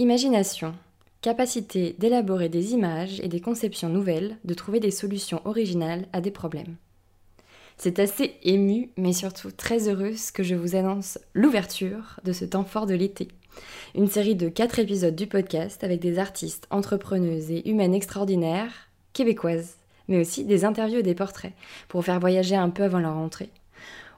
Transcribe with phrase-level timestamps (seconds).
[0.00, 0.76] Imagination.
[1.22, 6.30] Capacité d'élaborer des images et des conceptions nouvelles, de trouver des solutions originales à des
[6.30, 6.76] problèmes.
[7.78, 12.62] C'est assez ému, mais surtout très heureuse que je vous annonce l'ouverture de ce temps
[12.62, 13.26] fort de l'été.
[13.96, 19.78] Une série de 4 épisodes du podcast avec des artistes, entrepreneuses et humaines extraordinaires, québécoises,
[20.06, 21.54] mais aussi des interviews et des portraits,
[21.88, 23.50] pour faire voyager un peu avant leur rentrée.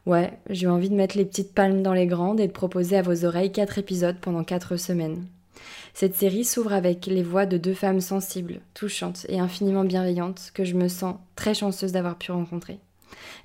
[0.04, 3.02] Ouais, j'ai envie de mettre les petites palmes dans les grandes et de proposer à
[3.02, 5.24] vos oreilles quatre épisodes pendant quatre semaines.
[6.00, 10.64] Cette série s'ouvre avec les voix de deux femmes sensibles, touchantes et infiniment bienveillantes que
[10.64, 12.78] je me sens très chanceuse d'avoir pu rencontrer.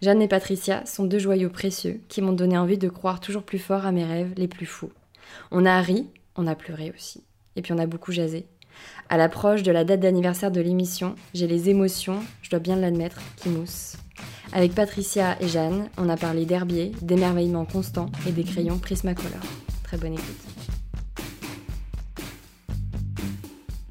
[0.01, 3.59] Jeanne et Patricia sont deux joyaux précieux qui m'ont donné envie de croire toujours plus
[3.59, 4.93] fort à mes rêves les plus fous.
[5.51, 7.25] On a ri, on a pleuré aussi.
[7.57, 8.45] Et puis on a beaucoup jasé.
[9.09, 13.19] À l'approche de la date d'anniversaire de l'émission, j'ai les émotions, je dois bien l'admettre,
[13.35, 13.97] qui moussent.
[14.53, 19.41] Avec Patricia et Jeanne, on a parlé d'herbier, d'émerveillement constant et des crayons Prismacolor.
[19.83, 20.54] Très bonne écoute.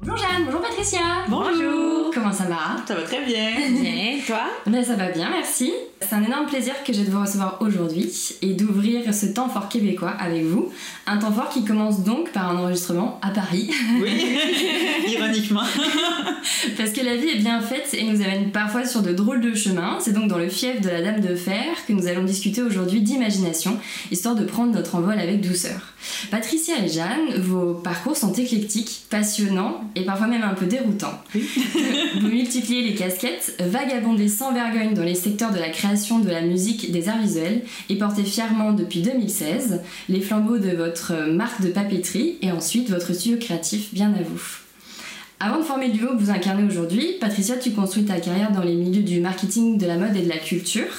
[0.07, 0.99] Bonjour Jeanne, bonjour Patricia.
[1.27, 2.14] Bonjour.
[2.25, 3.51] Comment ça va Ça va très bien.
[3.69, 4.17] Bien.
[4.25, 4.39] Toi?
[4.65, 5.71] Ben, ça va bien, merci.
[6.01, 9.69] C'est un énorme plaisir que j'ai de vous recevoir aujourd'hui et d'ouvrir ce temps fort
[9.69, 10.71] québécois avec vous.
[11.05, 13.69] Un temps fort qui commence donc par un enregistrement à Paris.
[14.01, 14.09] Oui,
[15.07, 15.61] ironiquement.
[16.77, 19.53] Parce que la vie est bien faite et nous amène parfois sur de drôles de
[19.53, 19.99] chemins.
[20.01, 23.01] C'est donc dans le fief de la Dame de Fer que nous allons discuter aujourd'hui
[23.01, 23.77] d'imagination,
[24.11, 25.93] histoire de prendre notre envol avec douceur.
[26.31, 31.19] Patricia et Jeanne, vos parcours sont éclectiques, passionnants et parfois même un peu déroutants.
[32.21, 36.41] Vous multipliez les casquettes, vagabondez sans vergogne dans les secteurs de la création, de la
[36.41, 41.67] musique, des arts visuels et portez fièrement depuis 2016 les flambeaux de votre marque de
[41.67, 44.41] papeterie et ensuite votre studio créatif bien à vous.
[45.41, 48.63] Avant de former le duo que vous incarnez aujourd'hui, Patricia, tu construis ta carrière dans
[48.63, 50.93] les milieux du marketing, de la mode et de la culture,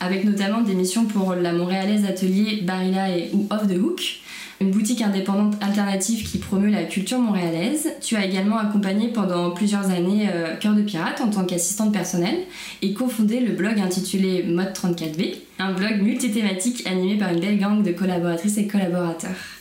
[0.00, 4.20] avec notamment des missions pour la montréalaise atelier Barilla et ou Off the Hook,
[4.60, 7.90] une boutique indépendante alternative qui promeut la culture montréalaise.
[8.00, 12.38] Tu as également accompagné pendant plusieurs années euh, Cœur de Pirate en tant qu'assistante personnelle
[12.82, 17.82] et cofondé le blog intitulé Mode 34V, un blog multithématique animé par une belle gang
[17.82, 19.56] de collaboratrices et collaborateurs.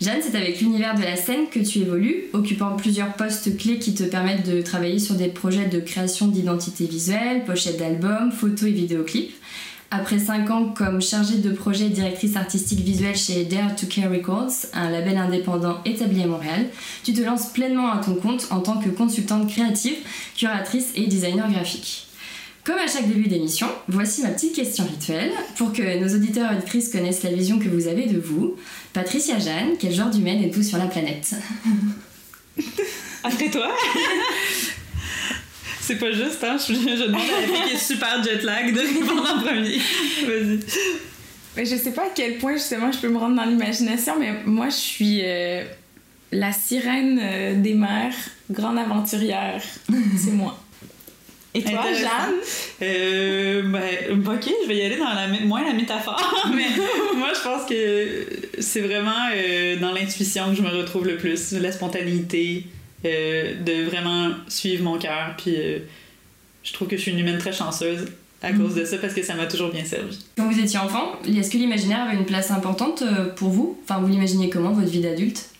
[0.00, 3.94] Jeanne, c'est avec l'univers de la scène que tu évolues, occupant plusieurs postes clés qui
[3.94, 8.72] te permettent de travailler sur des projets de création d'identité visuelle, pochettes d'albums, photos et
[8.72, 9.34] vidéoclips.
[9.90, 14.10] Après 5 ans comme chargée de projet et directrice artistique visuelle chez Dare to Care
[14.10, 16.66] Records, un label indépendant établi à Montréal,
[17.04, 19.96] tu te lances pleinement à ton compte en tant que consultante créative,
[20.36, 22.06] curatrice et designer graphique.
[22.64, 26.56] Comme à chaque début d'émission, voici ma petite question rituelle pour que nos auditeurs et
[26.56, 28.56] auditrices connaissent la vision que vous avez de vous.
[28.92, 31.34] Patricia Jeanne, quel genre d'humaine êtes-vous sur la planète?
[33.24, 33.68] Après toi?
[35.88, 36.58] C'est pas juste, hein?
[36.58, 39.78] Je, je demande à la fille qui est super jet lag de répondre en premier.
[40.26, 40.60] Vas-y.
[41.56, 44.34] Mais je sais pas à quel point justement je peux me rendre dans l'imagination, mais
[44.44, 45.64] moi je suis euh,
[46.30, 48.12] la sirène euh, des mers,
[48.50, 49.62] grande aventurière.
[50.18, 50.58] C'est moi.
[51.54, 51.90] Et toi.
[51.94, 52.34] Jeanne?
[52.82, 56.66] Euh, ben, ok, je vais y aller dans la, moins la métaphore, mais
[57.16, 58.26] moi je pense que
[58.60, 62.66] c'est vraiment euh, dans l'intuition que je me retrouve le plus, la spontanéité,
[63.04, 65.78] euh, de vraiment suivre mon cœur, puis euh,
[66.62, 68.06] je trouve que je suis une humaine très chanceuse
[68.42, 70.18] à cause de ça parce que ça m'a toujours bien servi.
[70.36, 73.78] Quand vous étiez enfant, est-ce que l'imaginaire avait une place importante euh, pour vous?
[73.82, 75.50] Enfin, vous l'imaginez comment, votre vie d'adulte?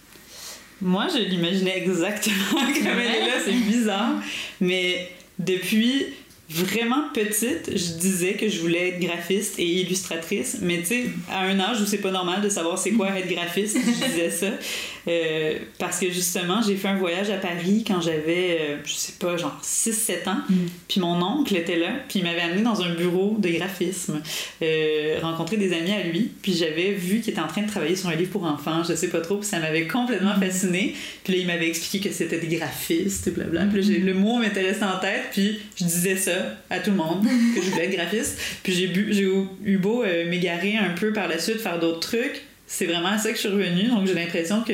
[0.81, 4.15] Moi, je l'imaginais exactement comme elle est là, c'est bizarre.
[4.61, 6.07] Mais depuis
[6.51, 10.59] vraiment petite, je disais que je voulais être graphiste et illustratrice.
[10.63, 13.29] Mais tu sais, à un âge où c'est pas normal de savoir c'est quoi être
[13.29, 14.51] graphiste, je disais ça.
[15.07, 19.15] Euh, parce que justement, j'ai fait un voyage à Paris quand j'avais, euh, je sais
[19.19, 20.39] pas, genre 6-7 ans.
[20.89, 24.21] Puis mon oncle était là, puis il m'avait amené dans un bureau de graphisme,
[24.63, 26.31] euh, rencontrer des amis à lui.
[26.43, 28.95] Puis j'avais vu qu'il était en train de travailler sur un livre pour enfants, je
[28.95, 30.95] sais pas trop, puis ça m'avait complètement fasciné.
[31.25, 33.67] Puis là, il m'avait expliqué que c'était des graphistes et blabla.
[33.67, 36.97] Puis là, le mot m'était resté en tête, puis je disais ça à tout le
[36.97, 37.25] monde,
[37.55, 38.39] que je voulais être graphiste.
[38.63, 39.25] Puis j'ai
[39.65, 42.43] eu beau euh, m'égarer un peu par la suite, faire d'autres trucs.
[42.69, 44.73] C'est vraiment à ça que je suis revenue, donc j'ai l'impression que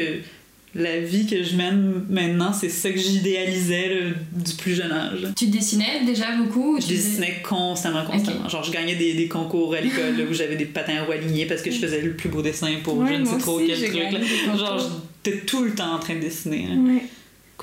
[0.75, 5.29] la vie que je mène maintenant, c'est ça que j'idéalisais du plus jeune âge.
[5.37, 8.49] Tu dessinais déjà beaucoup ou Je dessinais constamment, constamment.
[8.49, 11.47] Genre, je gagnais des, des concours à l'école où j'avais des patins à roues alignés
[11.47, 13.69] parce que je faisais le plus beau dessin pour Ouais, je ne sais trop aussi,
[13.69, 14.21] quel truc.
[14.49, 14.57] là.
[14.57, 14.91] Genre,
[15.25, 16.67] j'étais tout le temps en train de dessiner.
[16.77, 17.03] Ouais.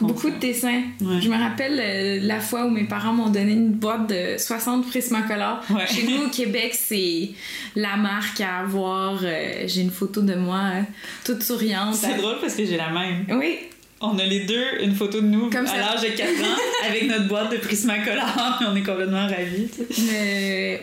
[0.08, 0.82] Beaucoup de dessins.
[1.02, 1.22] Ouais.
[1.22, 4.88] Je me rappelle euh, la fois où mes parents m'ont donné une boîte de 60
[4.90, 5.62] Prismacolor.
[5.70, 5.86] Ouais.
[5.88, 7.30] Chez nous au Québec, c'est
[7.76, 9.20] la marque à avoir.
[9.24, 10.82] Euh, J'ai une photo de moi euh,
[11.26, 11.96] toute souriante.
[11.96, 13.26] C'est drôle parce que j'ai la même.
[13.40, 13.58] Oui,
[14.02, 15.78] On a les deux une photo de nous Comme à ça.
[15.78, 16.58] l'âge de 4 ans
[16.88, 19.68] avec notre boîte de Prismacolor et on est complètement ravis.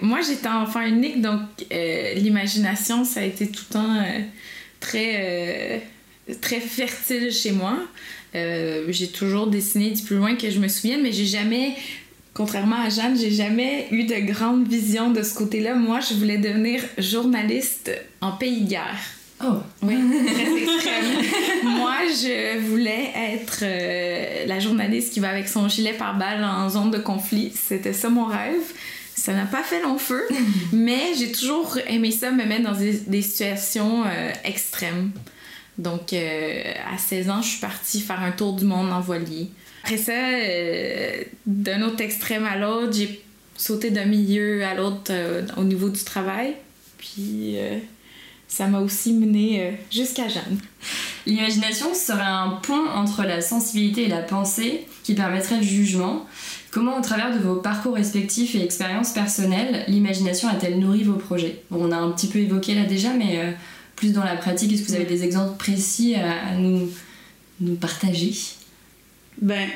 [0.02, 1.40] moi, j'étais enfant unique, donc
[2.16, 4.02] l'imagination, ça a été tout le temps
[4.80, 5.82] très,
[6.40, 7.74] très fertile chez moi.
[8.34, 11.74] Euh, j'ai toujours dessiné du plus loin que je me souvienne, mais j'ai jamais,
[12.34, 15.74] contrairement à Jeanne, j'ai jamais eu de grande vision de ce côté-là.
[15.74, 17.90] Moi, je voulais devenir journaliste
[18.20, 18.98] en pays de guerre.
[19.42, 19.94] Oh, Oui,
[20.26, 21.22] très extrême.
[21.78, 26.90] Moi, je voulais être euh, la journaliste qui va avec son gilet pare-balles en zone
[26.90, 27.52] de conflit.
[27.54, 28.72] C'était ça mon rêve.
[29.14, 30.22] Ça n'a pas fait long feu,
[30.72, 35.10] mais j'ai toujours aimé ça, me mettre dans des, des situations euh, extrêmes.
[35.78, 39.48] Donc, euh, à 16 ans, je suis partie faire un tour du monde en voilier.
[39.84, 43.22] Après ça, euh, d'un autre extrême à l'autre, j'ai
[43.56, 46.54] sauté d'un milieu à l'autre euh, au niveau du travail.
[46.98, 47.56] Puis,
[48.48, 50.58] ça m'a aussi mené jusqu'à Jeanne.
[51.26, 56.26] L'imagination serait un pont entre la sensibilité et la pensée qui permettrait le jugement.
[56.72, 61.62] Comment, au travers de vos parcours respectifs et expériences personnelles, l'imagination a-t-elle nourri vos projets?
[61.70, 63.54] Bon, On a un petit peu évoqué là déjà, mais
[63.98, 66.88] plus dans la pratique, est-ce que vous avez des exemples précis à, à nous,
[67.60, 68.32] nous partager?
[69.40, 69.68] Ben,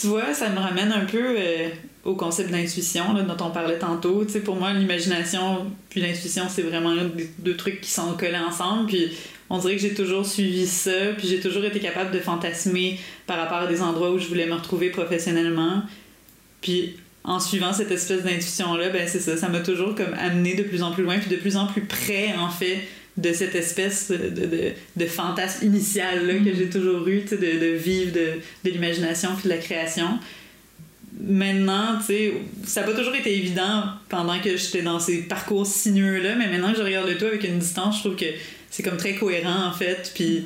[0.00, 1.68] tu vois, ça me ramène un peu euh,
[2.04, 4.24] au concept d'intuition là, dont on parlait tantôt.
[4.24, 6.94] Tu sais, pour moi, l'imagination puis l'intuition, c'est vraiment
[7.38, 8.86] deux trucs qui sont collés ensemble.
[8.86, 9.10] Puis
[9.50, 13.36] on dirait que j'ai toujours suivi ça, puis j'ai toujours été capable de fantasmer par
[13.38, 15.82] rapport à des endroits où je voulais me retrouver professionnellement.
[16.62, 20.62] Puis en suivant cette espèce d'intuition-là, ben c'est ça, ça m'a toujours comme amené de
[20.62, 22.78] plus en plus loin, puis de plus en plus près, en fait,
[23.20, 28.12] de cette espèce de, de, fantasme initial là, que j'ai toujours eu, de, de vivre
[28.12, 30.18] de, de l'imagination puis de la création.
[31.20, 32.32] Maintenant, tu sais,
[32.64, 36.72] ça n'a pas toujours été évident pendant que j'étais dans ces parcours sinueux-là, mais maintenant
[36.72, 38.32] que je regarde le tout avec une distance, je trouve que
[38.70, 40.44] c'est comme très cohérent, en fait, puis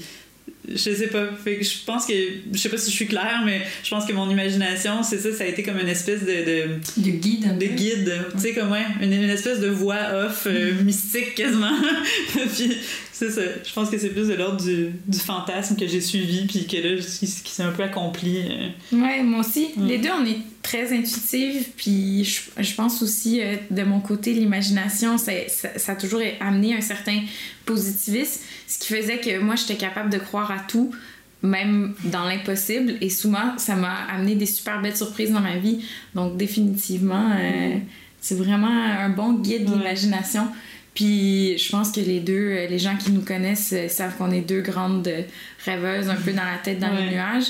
[0.69, 2.13] je sais pas, fait que je pense que,
[2.53, 5.33] je sais pas si je suis claire, mais je pense que mon imagination, c'est ça,
[5.33, 7.75] ça a été comme une espèce de, de De guide un de peu.
[7.75, 9.97] guide, tu sais, comme ouais, une, une espèce de voix
[10.27, 11.75] off euh, mystique quasiment.
[12.57, 12.77] puis
[13.17, 16.47] c'est ça, je pense que c'est plus de l'ordre du, du fantasme que j'ai suivi,
[16.47, 18.39] puis que là, qui, qui s'est un peu accompli.
[18.41, 18.97] euh.
[18.97, 19.69] Ouais, moi aussi.
[19.77, 19.87] Mm.
[19.87, 24.33] Les deux, on est très intuitives, puis je, je pense aussi, euh, de mon côté,
[24.33, 27.21] l'imagination, ça, ça, ça a toujours amené un certain
[27.65, 30.93] positivisme, ce qui faisait que moi, j'étais capable de croire à tout,
[31.41, 35.85] même dans l'impossible, et souvent, ça m'a amené des super belles surprises dans ma vie.
[36.17, 37.77] Donc, définitivement, euh,
[38.21, 40.49] c'est vraiment un bon guide de l'imagination.
[40.95, 44.31] Puis je pense que les deux, euh, les gens qui nous connaissent euh, savent qu'on
[44.31, 45.23] est deux grandes euh,
[45.65, 47.03] rêveuses, un peu dans la tête, dans Ouais.
[47.07, 47.47] les nuages.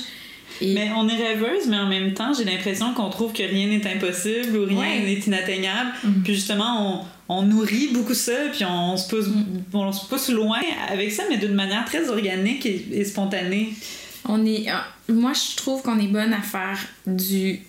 [0.61, 3.67] Et Mais on est rêveuse, mais en même temps, j'ai l'impression qu'on trouve que rien
[3.67, 4.99] n'est impossible ou rien Ouais.
[5.01, 5.91] n'est inatteignable.
[6.03, 6.23] Mhm.
[6.23, 9.27] Puis justement, on, on nourrit beaucoup ça, puis on se, pousse,
[9.73, 10.59] on se pousse loin
[10.89, 13.73] avec ça, mais d'une manière très organique et, et spontanée.
[14.27, 14.65] On est,
[15.09, 17.59] moi, je trouve qu'on est bonne à faire du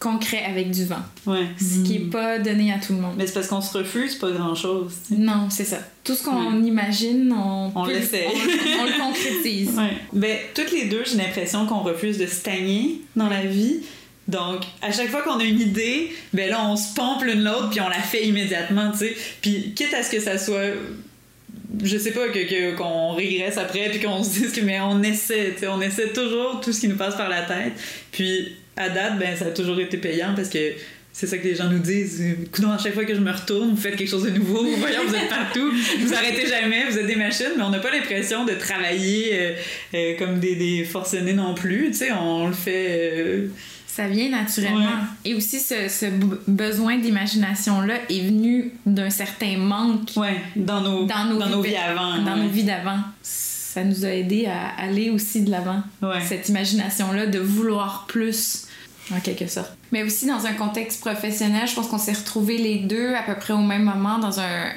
[0.00, 1.44] concret avec du vent, Ouais.
[1.58, 3.14] ce qui est pas donné à tout le monde.
[3.18, 4.92] Mais c'est parce qu'on se refuse pas grand-chose.
[5.10, 5.76] Non, c'est ça.
[6.02, 8.26] Tout ce qu'on imagine, on, On l'essaie.
[8.26, 9.70] on, on le concrétise.
[9.76, 9.92] Ouais.
[10.12, 13.80] Ben, toutes les deux, j'ai l'impression qu'on refuse de stagner dans la vie.
[14.26, 17.68] Donc, à chaque fois qu'on a une idée, ben là, on se pompe l'une l'autre,
[17.70, 19.16] puis on la fait immédiatement, tu sais.
[19.42, 20.70] Puis, quitte à ce que ça soit,
[21.82, 25.02] je sais pas, que, que- qu'on régresse après, puis qu'on se dise que, mais on
[25.02, 27.72] essaie, tu sais, on essaie toujours tout ce qui nous passe par la tête.
[28.12, 30.58] Puis, à date, ben, ça a toujours été payant parce que
[31.12, 32.22] c'est ça que les gens nous disent.
[32.52, 34.64] Coudonc, à chaque fois que je me retourne, vous faites quelque chose de nouveau.
[34.78, 35.70] Voyons, vous êtes partout.
[36.00, 36.84] Vous arrêtez jamais.
[36.88, 39.52] Vous êtes des machines, mais on n'a pas l'impression de travailler euh,
[39.94, 41.88] euh, comme des, des forcenés non plus.
[41.90, 42.86] Tu sais, on le fait.
[42.90, 43.46] euh,
[43.88, 44.78] Ça vient naturellement.
[44.78, 45.30] Ouais.
[45.30, 46.06] Et aussi, ce, ce
[46.46, 51.70] besoin d'imagination-là est venu d'un certain manque ouais, dans nos, dans nos, dans nos vies,
[51.70, 52.18] vies avant.
[52.22, 52.44] dans ouais.
[52.44, 52.98] nos vies d'avant.
[53.22, 55.82] Ça nous a aidé à aller aussi de l'avant.
[56.02, 56.20] Ouais.
[56.26, 58.66] Cette imagination-là de vouloir plus,
[59.12, 59.72] en quelque sorte.
[59.92, 63.34] Mais aussi dans un contexte professionnel, je pense qu'on s'est retrouvés les deux à peu
[63.38, 64.72] près au même moment dans un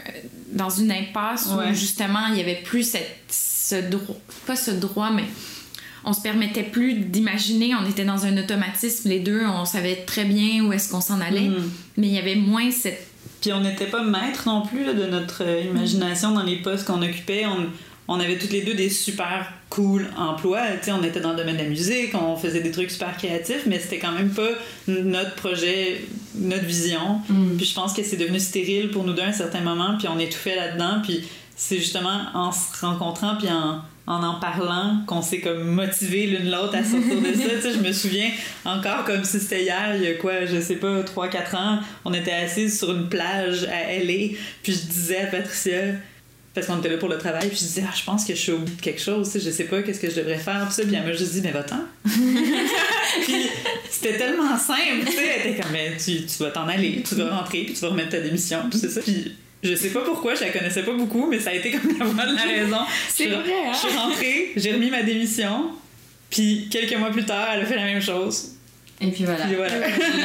[0.51, 1.71] dans une impasse Ouais.
[1.71, 5.23] où justement il y avait plus cette, ce droit, pas ce droit, mais
[6.05, 10.25] on se permettait plus d'imaginer, on était dans un automatisme les deux, on savait très
[10.25, 11.69] bien où est-ce qu'on s'en allait, Mhm.
[11.97, 13.07] mais il y avait moins cette
[13.41, 16.85] Puis on n'était pas maître non plus là, de notre euh, imagination dans les postes
[16.85, 17.45] qu'on occupait.
[17.47, 17.65] On,
[18.07, 20.61] on avait toutes les deux des super cool emplois.
[20.79, 23.17] Tu sais, on était dans le domaine de la musique, on faisait des trucs super
[23.17, 24.49] créatifs, mais c'était quand même pas
[24.87, 26.01] notre projet,
[26.35, 27.21] notre vision.
[27.27, 27.57] Mm.
[27.57, 30.07] Puis je pense que c'est devenu stérile pour nous deux à un certain moment, puis
[30.07, 31.01] on étouffait là-dedans.
[31.03, 31.23] Puis
[31.55, 36.51] c'est justement en se rencontrant, puis en en en parlant qu'on s'est comme motivé l'une
[36.51, 37.49] l'autre à sortir de ça.
[37.55, 38.29] tu sais, je me souviens
[38.65, 42.13] encore comme si c'était hier, il y a quoi, je sais pas, 3-4 ans, on
[42.13, 45.93] était assis sur une plage à LA, puis je disais à Patricia,
[46.53, 48.39] parce qu'on était là pour le travail, puis je disais, ah, je pense que je
[48.39, 50.37] suis au bout de quelque chose, tu sais, je sais pas qu'est-ce que je devrais
[50.37, 51.79] faire, tout ça, puis elle m'a juste dit, mais va-t'en.
[52.05, 53.35] puis
[53.89, 57.15] c'était tellement simple, tu sais, elle était comme, mais tu, tu vas t'en aller, tu
[57.15, 59.01] vas rentrer, puis tu vas remettre ta démission, puis c'est ça.
[59.01, 61.97] Puis je sais pas pourquoi, je la connaissais pas beaucoup, mais ça a été comme
[61.97, 62.77] la voix de la raison.
[63.09, 63.71] C'est vrai, hein?
[63.73, 65.71] Je suis rentrée, j'ai remis ma démission,
[66.29, 68.51] puis quelques mois plus tard, elle a fait la même chose.
[69.01, 69.73] Et puis voilà, Puis voilà.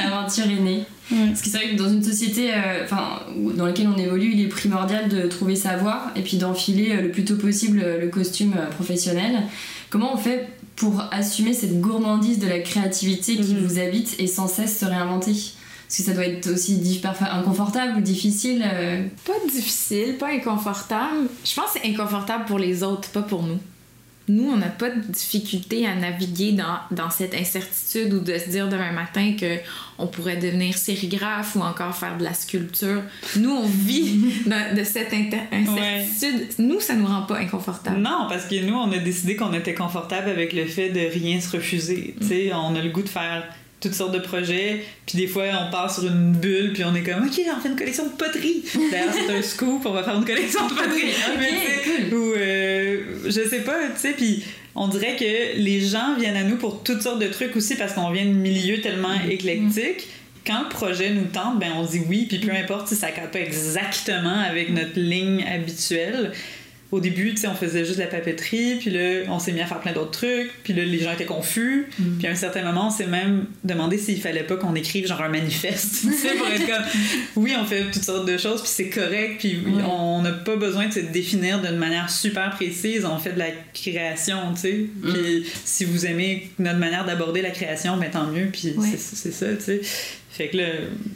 [0.05, 0.85] l'aventure est née.
[1.11, 3.21] Parce que c'est vrai que dans une société euh, enfin,
[3.57, 7.03] dans laquelle on évolue, il est primordial de trouver sa voie et puis d'enfiler euh,
[7.03, 9.43] le plus tôt possible euh, le costume professionnel.
[9.91, 13.65] Comment on fait pour assumer cette gourmandise de la créativité qui Mhm.
[13.67, 15.33] vous habite et sans cesse se réinventer?
[15.33, 18.63] Parce que ça doit être aussi parfois inconfortable ou difficile.
[19.25, 21.29] Pas difficile, pas inconfortable.
[21.45, 23.59] Je pense que c'est inconfortable pour les autres, pas pour nous.
[24.29, 28.51] Nous, on n'a pas de difficulté à naviguer dans, dans cette incertitude ou de se
[28.51, 29.59] dire demain matin que
[29.99, 33.03] on pourrait devenir sérigraphe ou encore faire de la sculpture.
[33.37, 34.17] Nous, on vit
[34.47, 36.49] de, de cette incertitude.
[36.59, 37.99] Nous, ça nous rend pas inconfortable.
[37.99, 41.41] Non, parce que nous, on a décidé qu'on était confortable avec le fait de rien
[41.41, 42.15] se refuser.
[42.21, 43.45] Sais, on a le goût de faire
[43.81, 47.03] toutes sortes de projets, puis des fois, on part sur une bulle, puis on est
[47.03, 48.65] comme, OK, on fait une collection de poterie.
[48.91, 51.11] D'ailleurs, c'est un scoop, on va faire une collection de poterie.
[51.11, 51.51] Ok, Mais
[51.83, 54.43] tu sais, ou, euh, je sais pas, tu sais, puis
[54.75, 57.93] on dirait que les gens viennent à nous pour toutes sortes de trucs aussi, parce
[57.93, 60.09] qu'on vient de milieux tellement éclectiques.
[60.47, 63.31] Quand le projet nous tente, ben on dit oui, puis peu importe si ça cadre
[63.31, 66.33] pas exactement avec notre ligne habituelle.
[66.91, 69.61] Au début, tu sais, on faisait juste de la papeterie, puis là, on s'est mis
[69.61, 71.89] à faire plein d'autres trucs, puis là, les gens étaient confus.
[72.19, 75.21] Puis à un certain moment, on s'est même demandé s'il fallait pas qu'on écrive genre
[75.21, 76.85] un manifeste, tu sais, pour être comme,
[77.37, 80.87] oui, on fait toutes sortes de choses, puis c'est correct, puis on n'a pas besoin
[80.89, 84.85] de se définir d'une manière super précise, on fait de la création, tu sais.
[85.03, 88.89] Puis si vous aimez notre manière d'aborder la création, ben tant mieux, puis Ouais.
[88.97, 89.81] c'est ça, tu sais.
[90.39, 90.67] Fait que là,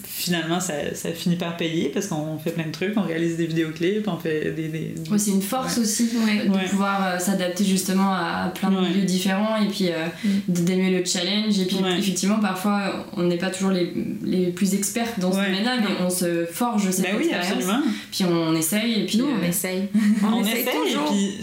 [0.05, 3.47] finalement, ça, ça finit par payer parce qu'on fait plein de trucs, on réalise des
[3.47, 4.67] vidéoclips, on fait des.
[4.67, 4.95] des...
[5.11, 6.47] ouais, c'est une force aussi Ouais.
[6.47, 6.65] de Ouais.
[6.69, 8.89] pouvoir euh, s'adapter justement à plein de Ouais.
[8.89, 10.53] milieux différents et puis euh, Mm.
[10.65, 11.57] d'aimer le challenge.
[11.61, 11.99] Et puis Ouais.
[12.01, 13.93] effectivement, parfois, on n'est pas toujours les,
[14.25, 15.47] les plus experts dans ce Ouais.
[15.47, 17.53] domaine-là, mais on se forge cette Ben oui, expérience.
[17.53, 17.83] absolument.
[18.11, 19.89] Puis on essaye et puis Nous, on euh, essaye.
[20.25, 21.11] On, essaye toujours.
[21.13, 21.39] puis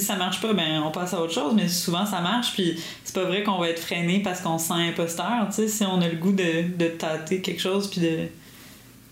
[0.00, 2.76] si ça marche pas, ben on passe à autre chose, mais souvent ça marche, puis
[3.04, 5.84] c'est pas vrai qu'on va être freiné parce qu'on se sent imposteur, tu sais, si
[5.84, 8.18] on a le goût de, de tâter quelque chose, puis de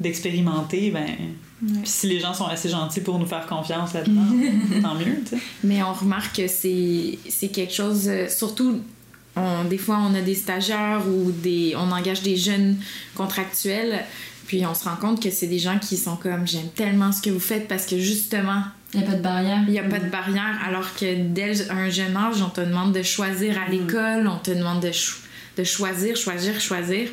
[0.01, 1.07] d'expérimenter, ben...
[1.65, 4.27] Puis si les gens sont assez gentils pour nous faire confiance là-dedans,
[4.83, 5.43] tant mieux, tu sais.
[5.62, 8.81] Mais on remarque que c'est c'est quelque chose, euh, surtout,
[9.37, 12.79] on, des fois, on a des stagiaires ou des, on engage des jeunes
[13.15, 14.05] contractuels,
[14.49, 17.23] puis on se rend compte que c'est des gens qui sont comme j'aime tellement ce
[17.23, 18.62] que vous faites parce que justement,
[18.94, 19.61] il n'y a pas de barrière.
[19.66, 22.92] il n'y a pas de barrière, alors que dès un jeune âge, on te demande
[22.92, 25.16] de choisir à l'école, on te demande de, cho-
[25.56, 27.08] de choisir, choisir, choisir.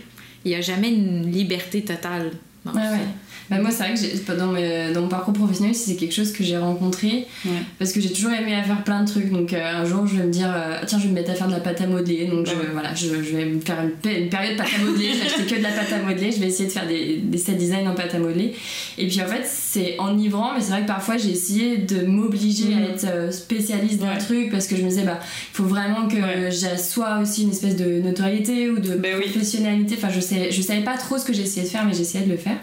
[0.46, 2.32] Il n'y a jamais une liberté totale.
[2.66, 3.08] dans Ouais, ouais.
[3.50, 6.32] Bah, moi, c'est vrai que j'ai- dans, mes- dans mon parcours professionnel, c'est quelque chose
[6.32, 7.52] que j'ai rencontré Ouais.
[7.80, 9.32] parce que j'ai toujours aimé à faire plein de trucs.
[9.32, 11.36] Donc, euh, un jour, je vais me dire, euh, tiens, je vais me mettre à
[11.36, 12.26] faire de la pâte à modeler.
[12.28, 15.10] Donc, je, voilà, je, je vais me faire une, une période pâte à modeler.
[15.14, 16.32] je vais acheter que de la pâte à modeler.
[16.32, 18.54] Je vais essayer de faire des, des set design en pâte à modeler.
[18.98, 22.76] Et puis, en fait, c'est enivrant, mais c'est vrai que parfois, j'ai essayé de m'obliger
[22.76, 22.84] Mhm.
[22.84, 24.18] à être euh, spécialiste d'un Ouais.
[24.18, 27.76] truc parce que je me disais, bah, il faut vraiment que j'assoie aussi une espèce
[27.76, 29.30] de notoriété ou de Ben oui.
[29.30, 29.96] professionnalité.
[29.98, 32.32] Enfin, je, sais, je savais pas trop ce que j'essayais de faire, mais j'essayais de
[32.32, 32.58] le faire.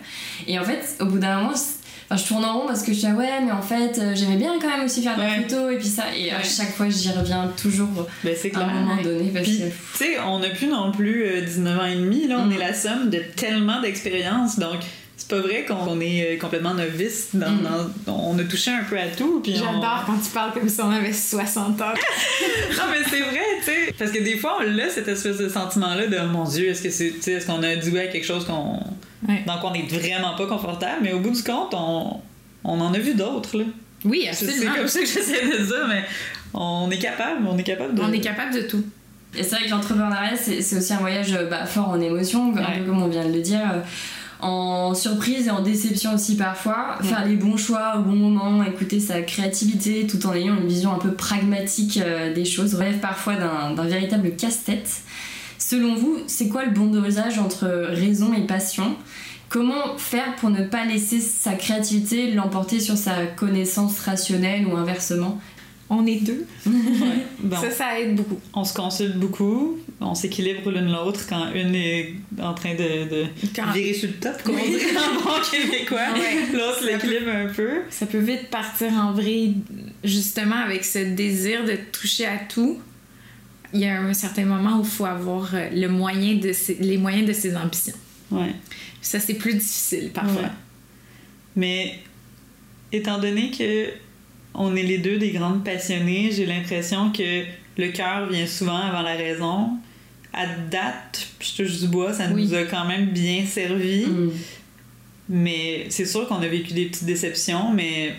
[0.47, 1.61] Et en fait, au bout d'un moment, je,
[2.15, 4.15] enfin, je tourne en rond parce que je dis, ah ouais, mais en fait, euh,
[4.15, 5.43] j'aimais bien quand même aussi faire de la Ouais.
[5.49, 6.05] photo et puis ça.
[6.17, 6.43] Et à Ouais.
[6.45, 8.69] chaque fois, j'y reviens toujours Ben c'est à clair.
[8.69, 9.65] un moment donné parce Puis, que.
[9.65, 9.73] tu
[10.05, 12.53] sais, on n'a plus non plus euh, 19 ans et demi, là, on Mm.
[12.53, 14.77] est la somme de tellement d'expérience, donc
[15.19, 17.29] c'est pas vrai qu'on est euh, complètement novice.
[17.33, 17.91] Dans, Mm.
[18.07, 19.41] dans- on a touché un peu à tout.
[19.43, 21.95] puis on- J'adore quand tu parles comme si on avait 60 ans.
[22.77, 23.95] Non, mais c'est vrai, tu sais.
[23.99, 26.83] Parce que des fois, on a cette espèce de sentiment-là de, oh mon Dieu, est-ce
[26.83, 28.79] que c'est, est-ce qu'on a oui à quelque chose qu'on,
[29.29, 29.43] Ouais.
[29.45, 32.21] quoi on est vraiment pas confortable, mais au bout du compte, on,
[32.65, 33.65] on en a vu d'autres, là.
[34.05, 34.75] Oui, C'est, c'est absolument.
[34.77, 36.05] comme ça que j'essaie de dire, mais
[36.55, 38.03] on est capable, on est capable de.
[38.03, 38.85] On est capable de tout.
[39.37, 42.55] Et c'est vrai que l'entrepreneuriat, c'est c'est aussi un voyage euh, bah, fort en émotion,
[42.57, 43.61] un peu comme on vient de le dire.
[43.75, 43.81] euh,
[44.41, 47.09] En surprise et en déception aussi parfois, Ouais.
[47.09, 50.93] faire les bons choix au bon moment, écouter sa créativité tout en ayant une vision
[50.95, 54.91] un peu pragmatique euh, des choses, relève parfois d'un d'un véritable casse-tête.
[55.59, 58.95] Selon vous, c'est quoi le bon dosage entre raison et passion?
[59.49, 65.41] Comment faire pour ne pas laisser sa créativité l'emporter sur sa connaissance rationnelle ou inversement?
[65.89, 66.45] On est deux.
[67.39, 68.41] Bon, Ça, ça aide beaucoup.
[68.55, 73.25] on se consulte beaucoup, on s'équilibre l'une l'autre quand une est en train de, de
[73.55, 75.99] Quand- virer sur le top, comme on dit en bon québécois.
[76.15, 76.53] Ouais.
[76.53, 77.83] L'autre l'équilibre un peu.
[77.91, 79.59] Ça peut vite partir en vrille,
[80.03, 82.81] justement avec ce désir de toucher à tout.
[83.73, 86.79] Il y a un certain moment où il faut avoir euh, le moyen de ses-
[86.81, 87.95] les moyens de ses ambitions.
[88.31, 88.53] Ouais.
[89.01, 90.43] Ça, c'est plus difficile parfois.
[90.43, 90.49] Ouais.
[91.55, 91.99] Mais
[92.93, 93.91] étant donné que
[94.55, 97.45] on est les deux des grandes passionnées, j'ai l'impression que
[97.77, 99.71] le cœur vient souvent avant la raison.
[100.33, 102.47] À date, je touche du bois, ça Oui.
[102.47, 104.07] nous a quand même bien servi.
[104.07, 104.31] Mm.
[105.29, 108.15] Mais c'est sûr qu'on a vécu des petites déceptions, mais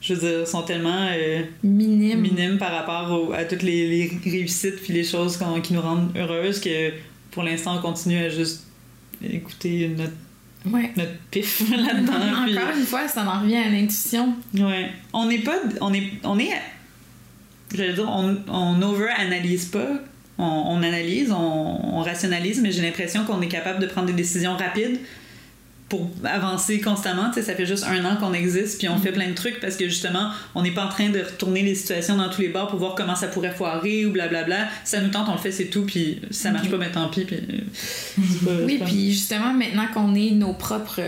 [0.00, 2.20] je veux dire, sont tellement euh, Minime.
[2.20, 6.16] minimes par rapport au- à toutes les, les réussites puis les choses qui nous rendent
[6.16, 6.92] heureuses que
[7.30, 8.64] pour l'instant on continue à juste
[9.22, 10.12] écouter notre,
[10.66, 10.90] Ouais.
[10.96, 12.12] notre pif là-dedans.
[12.44, 14.34] puis- Encore une fois, ça en revient à l'intuition.
[14.54, 14.90] Ouais.
[15.12, 15.56] On n'est pas.
[15.80, 16.04] On est.
[16.24, 16.50] On est.
[17.74, 19.88] J'allais dire, on, on over-analyse pas.
[20.38, 21.36] On, on analyse, on,
[21.96, 24.98] on rationalise, mais j'ai l'impression qu'on est capable de prendre des décisions rapides
[25.90, 27.28] pour avancer constamment.
[27.28, 29.60] Tu sais, ça fait juste un an qu'on existe, puis on fait plein de trucs
[29.60, 32.48] parce que justement, on n'est pas en train de retourner les situations dans tous les
[32.48, 34.68] bords pour voir comment ça pourrait foirer ou blablabla.
[34.84, 37.24] Ça nous tente, on le fait, c'est tout, puis ça marche pas, ben tant pis.
[37.26, 41.00] Puis, euh, pas- Oui, puis justement, maintenant qu'on est nos propres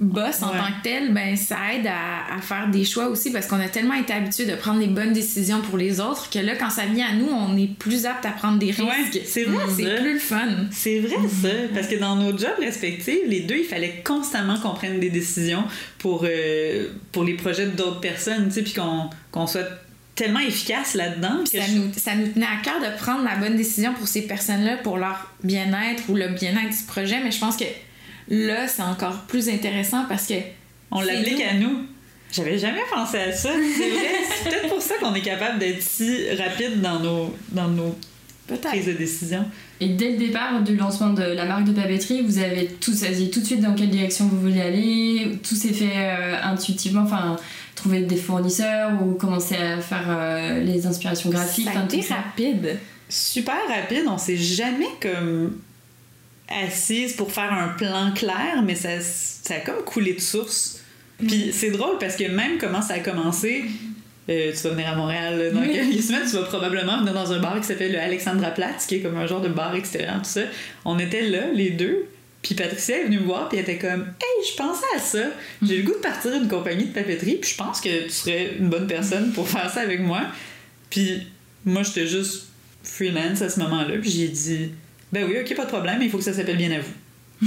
[0.00, 0.58] boss en Ouais.
[0.58, 3.68] tant que tel, ben ça aide à, à faire des choix aussi parce qu'on a
[3.68, 6.84] tellement été habitué de prendre les bonnes décisions pour les autres que là, quand ça
[6.86, 8.82] vient à nous, on est plus apte à prendre des risques.
[8.82, 10.00] Ouais, c'est vrai, C'est ça.
[10.02, 10.48] plus le fun.
[10.72, 14.74] C'est vrai ça, parce que dans nos jobs respectifs, les deux, il fallait constamment qu'on
[14.74, 15.64] prenne des décisions
[15.98, 19.66] pour, euh, pour les projets d'autres personnes, tu sais, puis qu'on qu'on soit
[20.16, 21.44] tellement efficace là-dedans.
[21.44, 24.22] Ça je- nous, ça nous tenait à cœur de prendre la bonne décision pour ces
[24.22, 27.64] personnes-là, pour leur bien-être ou le bien-être du projet, mais je pense que
[28.28, 30.34] là, c'est encore plus intéressant parce que
[30.90, 31.44] On l'applique nous.
[31.48, 31.78] à nous.
[32.32, 33.50] J'avais jamais pensé à ça.
[33.76, 34.08] C'est vrai,
[34.42, 37.96] c'est peut-être pour ça qu'on est capable d'être si rapide dans nos, dans nos
[38.60, 39.44] prises de décision.
[39.80, 43.30] Et dès le départ du lancement de la marque de papeterie, vous avez tout saisi
[43.30, 47.36] tout de suite dans quelle direction vous vouliez aller, tout s'est fait euh, intuitivement, enfin
[47.76, 52.78] trouver des fournisseurs ou commencer à faire euh, les inspirations graphiques, Ça a été rapide.
[53.08, 54.04] super rapide.
[54.08, 55.56] On s'est jamais comme
[56.48, 60.80] assise pour faire un plan clair, mais ça, ça a comme coulé de source.
[61.18, 63.64] Puis c'est drôle parce que même comment ça a commencé,
[64.28, 65.72] euh, tu vas venir à Montréal dans Oui.
[65.72, 68.96] quelques semaines, tu vas probablement venir dans un bar qui s'appelle le Alexandra Platz, qui
[68.96, 70.42] est comme un genre de bar extérieur, tout ça.
[70.84, 72.06] On était là, les deux.
[72.42, 75.24] Puis Patricia est venue me voir, puis elle était comme Hey, je pensais à ça.
[75.62, 78.56] J'ai le goût de partir une compagnie de papeterie, puis je pense que tu serais
[78.58, 80.20] une bonne personne pour faire ça avec moi.
[80.90, 81.22] Puis
[81.64, 82.48] moi, j'étais juste
[82.82, 84.70] freelance à ce moment-là, puis j'ai dit
[85.14, 87.46] Ben oui, ok, pas de problème, mais il faut que ça s'appelle bien à vous.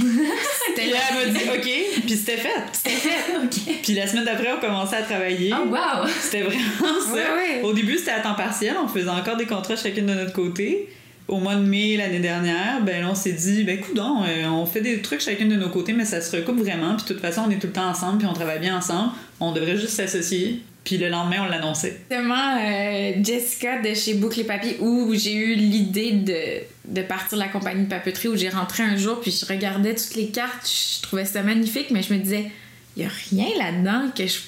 [0.74, 2.62] Puis là, elle m'a dit Ok, puis c'était fait.
[2.72, 3.36] C'était fait.
[3.42, 3.80] ok.
[3.82, 5.52] Puis la semaine d'après, on commençait à travailler.
[5.52, 6.08] Oh wow!
[6.18, 6.60] C'était vraiment
[7.04, 7.12] ça.
[7.12, 7.62] Ouais, ouais.
[7.62, 8.74] Au début, c'était à temps partiel.
[8.82, 10.88] On faisait encore des contrats chacune de notre côté.
[11.26, 14.64] Au mois de mai l'année dernière, ben là, on s'est dit, ben coudon, euh, on
[14.64, 16.94] fait des trucs chacune de nos côtés, mais ça se recoupe vraiment.
[16.96, 19.10] Puis de toute façon, on est tout le temps ensemble, puis on travaille bien ensemble.
[19.40, 20.62] On devrait juste s'associer.
[20.88, 22.00] Puis le lendemain, on l'annonçait.
[22.10, 27.36] Justement, euh, Jessica de chez Boucle et Papier, où j'ai eu l'idée de, de partir
[27.36, 30.66] la compagnie de papeterie, où j'ai rentré un jour, puis je regardais toutes les cartes,
[30.66, 32.50] je trouvais ça magnifique, mais je me disais,
[32.96, 34.38] il y a rien là-dedans que je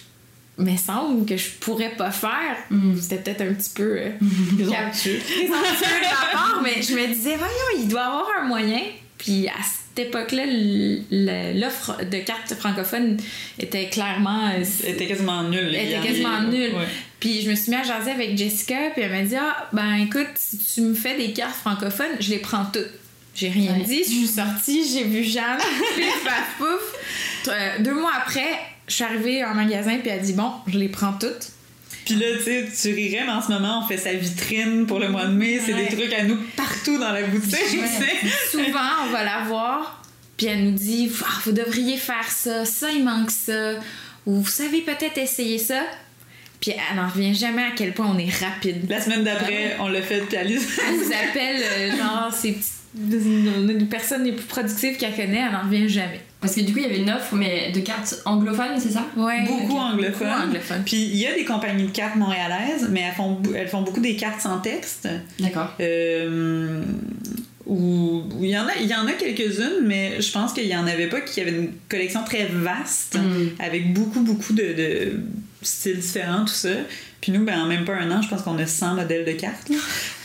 [0.57, 2.57] me semble que je pourrais pas faire.
[2.71, 2.97] Mm.
[2.99, 4.11] C'était peut-être un petit peu euh,
[4.57, 5.19] Présomptueux.
[5.19, 8.81] de ma part, mais je me disais, voyons, il doit y avoir un moyen.
[9.19, 13.17] Puis à cette époque-là, l- l- l'offre de cartes francophones
[13.59, 14.49] était clairement.
[14.49, 15.75] euh, Elle était quasiment nulle.
[15.75, 16.75] Elle était quasiment nulle.
[16.75, 16.87] Ouais.
[17.19, 19.95] Puis je me suis mis à jaser avec Jessica, puis elle m'a dit Ah, ben
[19.97, 22.89] écoute, si tu me fais des cartes francophones, je les prends toutes.
[23.35, 23.85] J'ai rien Ouais.
[23.85, 25.59] dit, je suis sortie, j'ai vu Jeanne,
[25.97, 27.49] pif, paf, pouf.
[27.49, 28.49] Euh, deux mois après,
[28.89, 31.51] je suis arrivée en magasin, puis elle dit Bon, je les prends toutes.
[32.05, 34.99] Puis là, tu sais, tu rirais, mais en ce moment, on fait sa vitrine pour
[34.99, 35.61] le mois de mai.
[35.65, 35.89] C'est Ouais.
[35.89, 37.87] des trucs à nous partout dans la boutique, Ouais.
[37.87, 38.29] sais.
[38.51, 40.03] Souvent, on va la voir,
[40.37, 43.75] puis elle nous dit Ah, Vous devriez faire ça, ça, il manque ça,
[44.27, 45.83] ou vous savez peut-être essayer ça.
[46.61, 48.89] Puis elle n'en revient jamais à quel point on est rapide.
[48.91, 50.79] La semaine d'après, on l'a fait, puis Alice.
[50.87, 55.53] Elle nous appelle, euh, genre, ces petites les personnes les plus productives qu'elle connaît, elle
[55.53, 56.21] n'en revient jamais.
[56.41, 59.05] Parce que du coup, il y avait une offre, mais de cartes anglophones, c'est ça?
[59.17, 60.29] Ouais, Beaucoup anglophones.
[60.29, 60.83] Beaucoup anglophones.
[60.87, 64.01] Puis il y a des compagnies de cartes montréalaises, mais elles font, elles font beaucoup
[64.01, 65.07] des cartes sans texte.
[65.39, 65.75] D'accord.
[65.81, 66.81] Euh,
[67.67, 70.67] où, où il y en a, il y en a quelques-unes, mais je pense qu'il
[70.67, 73.49] y en avait pas qui avaient une collection très vaste, Mm.
[73.63, 75.13] avec beaucoup, beaucoup de, de
[75.63, 76.69] styles différents, tout ça.
[77.21, 79.33] Puis nous, ben, en même pas un an, je pense qu'on a 100 modèles de
[79.33, 79.69] cartes.
[79.69, 79.77] là.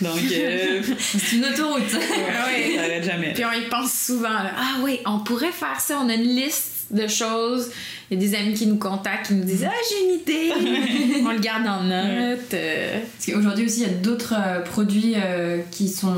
[0.01, 1.93] Donc, euh, C'est une autoroute.
[1.93, 3.33] ouais, ça arrête jamais.
[3.33, 4.29] Puis on y pense souvent.
[4.29, 4.51] là.
[4.57, 5.99] Ah oui, on pourrait faire ça.
[6.01, 7.71] On a une liste de choses.
[8.11, 11.21] Il y a des amis qui nous contactent, qui nous disent Ah, j'ai une idée.
[11.25, 12.53] on le garde en note.
[12.53, 12.99] euh.
[13.17, 16.13] Parce qu'aujourd'hui aussi, il y a d'autres euh, produits euh, qui sont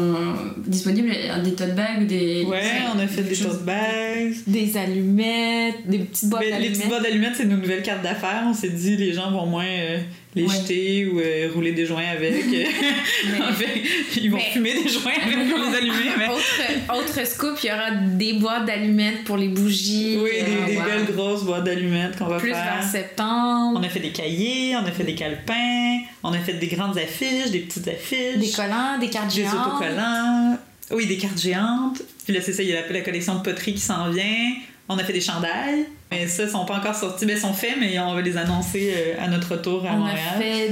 [0.66, 1.10] disponibles,
[1.44, 2.44] des tote bags ou des.
[2.46, 2.62] Ouais,
[2.96, 4.34] on a fait des tote bags.
[4.48, 6.90] des allumettes, des petites boîtes Mais les petites d'allumettes.
[6.90, 8.44] boîtes d'allumettes, c'est nos nouvelles cartes d'affaires.
[8.48, 10.00] On s'est dit, les gens vont moins euh,
[10.38, 10.56] les Ouais.
[10.56, 12.34] jeter ou euh, rouler des joints avec.
[13.41, 13.82] en fait,
[14.15, 16.12] ils vont Mais- fumer des joints avec pour les allumer.
[16.17, 16.28] Mais...
[16.28, 20.17] Autre, autre scoop, il y aura des boîtes d'allumettes pour les bougies.
[20.21, 20.84] Oui, des, euh, des wow.
[20.84, 22.63] belles grosses boîtes d'allumettes qu'on va plus faire.
[22.80, 23.80] vers septembre.
[23.80, 26.97] On a fait des cahiers, on a fait des calepins, on a fait des grandes
[26.97, 29.56] affiches, des petites affiches, Des collants, des cartes des géantes.
[29.67, 30.58] autocollants.
[30.91, 32.02] Oui, des cartes géantes.
[32.26, 34.54] Puis là, c'est ça, il y a la, la collection de poterie qui s'en vient.
[34.89, 35.86] On a fait des chandails.
[36.12, 37.26] Mais ça, ils sont pas encore sortis.
[37.26, 39.96] Ben, ils sont faits, mais on va les annoncer euh, à notre retour à On
[39.96, 40.20] a Montréal.
[40.39, 40.70] fait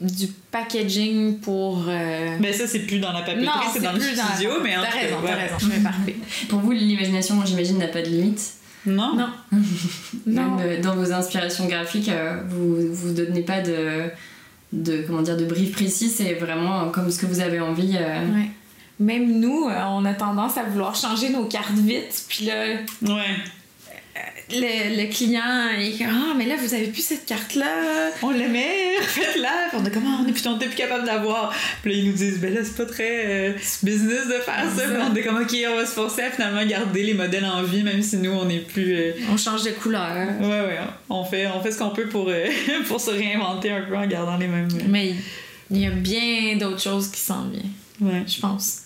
[0.00, 1.84] du, du packaging pour.
[1.88, 4.74] euh, Ben ça, c'est plus dans la papeterie, non, c'est dans le studio, la- mais
[4.74, 5.82] T'as raison, t'as raison.
[5.82, 6.16] Parfait.
[6.48, 8.40] Pour vous, l'imagination, j'imagine, n'a pas de limite.
[8.86, 9.14] Non?
[9.14, 9.28] Non.
[10.26, 10.56] Non.
[10.56, 14.04] Même euh, dans vos inspirations graphiques, euh, vous vous donnez pas de,
[14.72, 17.96] de comment dire de brief précis, c'est vraiment comme ce que vous avez envie.
[17.96, 18.20] euh.
[18.34, 18.48] Ouais.
[18.98, 22.24] Même nous, euh, on a tendance à vouloir changer nos cartes vite.
[22.28, 22.54] Puis là,
[23.02, 23.36] Ouais.
[24.50, 28.10] Le, le client, il comme Ah, mais là, vous avez plus cette carte-là.
[28.22, 29.68] On l'aimait, faites-la.
[29.70, 31.54] Puis on est comme, Ah, on est plus, capable d'avoir.
[31.82, 34.82] Puis là, ils nous disent, ben là, c'est pas très euh, business de faire ça.
[34.82, 37.62] Puis on est comme, ok, on va se forcer à finalement garder les modèles en
[37.62, 38.94] vie, même si nous, on est plus.
[38.94, 40.12] euh, On change de couleur.
[40.40, 42.46] Ouais, ouais, on fait, on fait ce qu'on peut pour, euh,
[42.88, 44.68] pour se réinventer un peu en gardant les mêmes.
[44.88, 45.14] Mais
[45.70, 47.70] il y a bien d'autres choses qui s'en viennent,
[48.00, 48.24] Ouais.
[48.26, 48.81] je pense.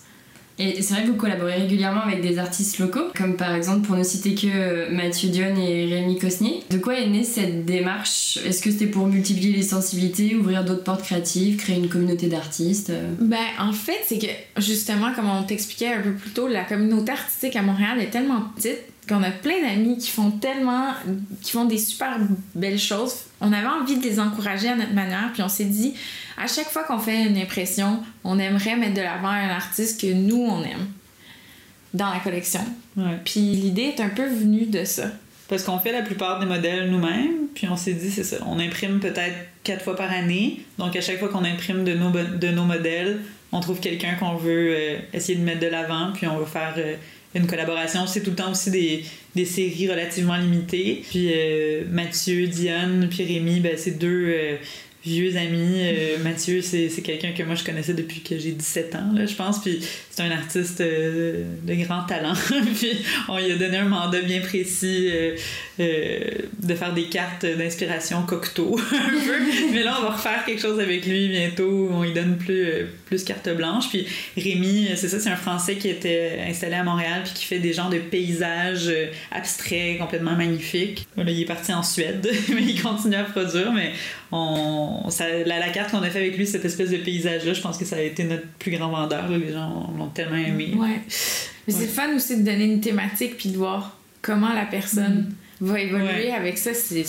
[0.59, 3.95] Et c'est vrai que vous collaborez régulièrement avec des artistes locaux, comme par exemple, pour
[3.95, 6.63] ne citer que euh, Mathieu Dion et Rémi Cosnier.
[6.69, 8.39] De quoi est née cette démarche?
[8.45, 12.89] Est-ce que c'était pour multiplier les sensibilités, ouvrir d'autres portes créatives, créer une communauté d'artistes
[12.89, 13.13] euh?
[13.19, 14.27] Ben, en fait, c'est que
[14.61, 18.41] justement, comme on t'expliquait un peu plus tôt, la communauté artistique à Montréal est tellement
[18.55, 20.93] petite qu'on a plein d'amis qui font tellement.
[21.41, 22.17] qui font des super
[22.55, 23.15] belles choses.
[23.41, 25.93] On avait envie de les encourager à notre manière, puis on s'est dit,
[26.37, 30.11] à chaque fois qu'on fait une impression, on aimerait mettre de l'avant un artiste que
[30.13, 30.87] nous, on aime
[31.93, 32.61] dans la collection.
[32.95, 33.17] Ouais.
[33.23, 35.11] Puis l'idée est un peu venue de ça.
[35.47, 38.59] Parce qu'on fait la plupart des modèles nous-mêmes, puis on s'est dit, c'est ça, on
[38.59, 40.61] imprime peut-être quatre fois par année.
[40.77, 44.35] Donc à chaque fois qu'on imprime de nos, de nos modèles, on trouve quelqu'un qu'on
[44.35, 46.95] veut euh, essayer de mettre de l'avant, puis on va faire euh,
[47.35, 48.07] une collaboration.
[48.07, 49.03] C'est tout le temps aussi des,
[49.35, 51.03] des séries relativement limitées.
[51.09, 54.55] Puis euh, Mathieu, Diane, puis Rémi, ben, c'est deux euh,
[55.05, 55.81] vieux amis.
[55.81, 59.35] Euh, Mathieu, c'est quelqu'un que moi je connaissais depuis que j'ai 17 ans, là, je
[59.35, 59.61] pense.
[59.61, 62.33] Puis c'est un artiste euh, de grand talent.
[62.75, 65.11] puis on lui a donné un mandat bien précis
[65.77, 69.73] de faire des cartes d'inspiration cocteau un peu.
[69.73, 71.89] Mais là, on va refaire quelque chose avec lui bientôt.
[71.91, 73.89] On lui donne plus, plus carte blanche.
[73.89, 74.05] Puis
[74.37, 77.73] Rémi, c'est ça, c'est un Français qui était installé à Montréal puis qui fait des
[77.73, 81.07] genres de paysages euh, abstraits complètement magnifiques.
[81.17, 83.71] Là, il est parti en Suède, mais il continue à produire.
[83.73, 83.91] Mais
[84.31, 87.61] on, ça, la, la carte qu'on a fait avec lui, cette espèce de paysage-là, je
[87.61, 89.27] pense que ça a été notre plus grand vendeur.
[89.29, 89.37] là.
[89.37, 90.73] Les gens l'ont tellement aimé.
[90.75, 90.99] Ouais.
[91.67, 91.85] Mais c'est Ouais.
[91.87, 96.31] fun aussi de donner une thématique puis de voir comment la personne va évoluer Ouais.
[96.31, 96.73] avec ça.
[96.73, 97.05] C'est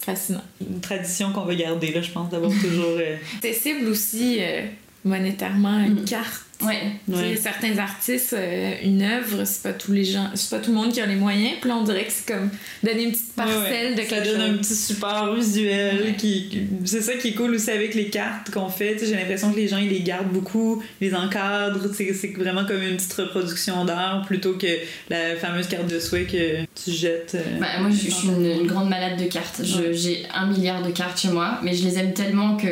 [0.00, 0.42] fascinant.
[0.60, 2.96] Une tradition qu'on va garder, là, je pense, d'avoir toujours.
[2.98, 4.62] euh, accessible aussi euh,
[5.04, 6.04] monétairement une Mm.
[6.04, 6.43] carte.
[6.60, 6.66] Sais,
[7.08, 7.36] Ouais.
[7.36, 10.92] Certains artistes, euh, une œuvre, c'est pas tous les gens, c'est pas tout le monde
[10.92, 11.54] qui a les moyens.
[11.60, 12.48] Puis là, on dirait que c'est comme
[12.82, 13.94] donner une petite parcelle Ouais, ouais.
[13.94, 16.14] de ça quelque donne un petit support visuel Ouais.
[16.16, 19.56] qui c'est ça qui est cool aussi avec les cartes qu'on fait j'ai l'impression que
[19.56, 24.24] les gens ils les gardent beaucoup les encadrent c'est vraiment comme une petite reproduction d'art
[24.26, 24.66] plutôt que
[25.10, 28.44] la fameuse carte de souhait que tu jettes euh, Bah, moi, je, je suis une,
[28.60, 29.60] une grande malade de cartes.
[29.64, 29.94] Je- Ouais.
[29.94, 32.66] J'ai un milliard de cartes chez moi, mais je les aime tellement que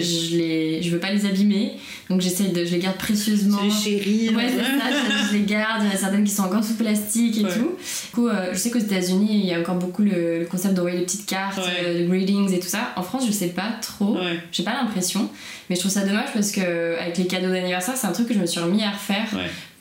[0.00, 1.72] je, les, je veux pas les abîmer.
[2.08, 3.17] Donc j'essaie de, je les garde précieusement.
[3.24, 5.82] Tu les chéris Ouais, c'est ça, je, les garde.
[5.82, 7.52] Il y en a certaines qui sont encore sous plastique et Ouais.
[7.52, 7.70] tout.
[7.76, 10.74] Du coup, euh, je sais qu'aux États-Unis, il y a encore beaucoup le, le concept
[10.74, 11.84] d'envoyer des petites cartes, Ouais.
[11.84, 12.92] euh, de greetings et tout ça.
[12.96, 14.16] En France, je sais pas trop.
[14.52, 15.28] J'ai pas l'impression,
[15.68, 18.34] mais je trouve ça dommage parce que avec les cadeaux d'anniversaire, c'est un truc que
[18.34, 19.28] je me suis remis à refaire.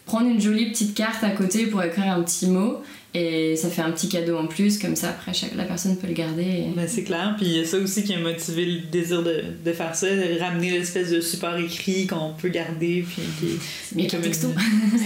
[0.05, 2.81] Prendre une jolie petite carte à côté pour écrire un petit mot
[3.13, 6.07] et ça fait un petit cadeau en plus, comme ça après chaque, la personne peut
[6.07, 6.43] le garder.
[6.43, 9.23] et- Ben, c'est clair, puis il y a ça aussi qui a motivé le désir
[9.23, 14.07] de, de faire ça, de ramener l'espèce de support écrit qu'on peut garder, puis qui,
[14.07, 14.47] qu'un comme texto.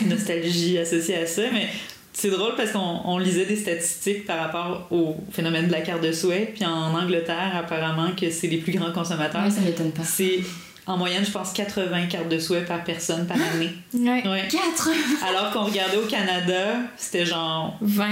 [0.04, 1.68] une nostalgie associée à ça, mais
[2.14, 6.04] c'est drôle parce qu'on on lisait des statistiques par rapport au phénomène de la carte
[6.04, 9.46] de souhait, puis en Angleterre, apparemment, que c'est les plus grands consommateurs.
[9.46, 10.04] Ouais, ça m'étonne pas.
[10.04, 10.40] C'est
[10.88, 13.70] en moyenne, je pense 80 cartes de souhait par personne par année.
[13.94, 14.28] Ouais.
[14.28, 14.48] Ouais.
[14.50, 14.90] 4
[15.28, 17.78] Alors qu'on regardait au Canada, c'était genre.
[17.82, 18.06] 20.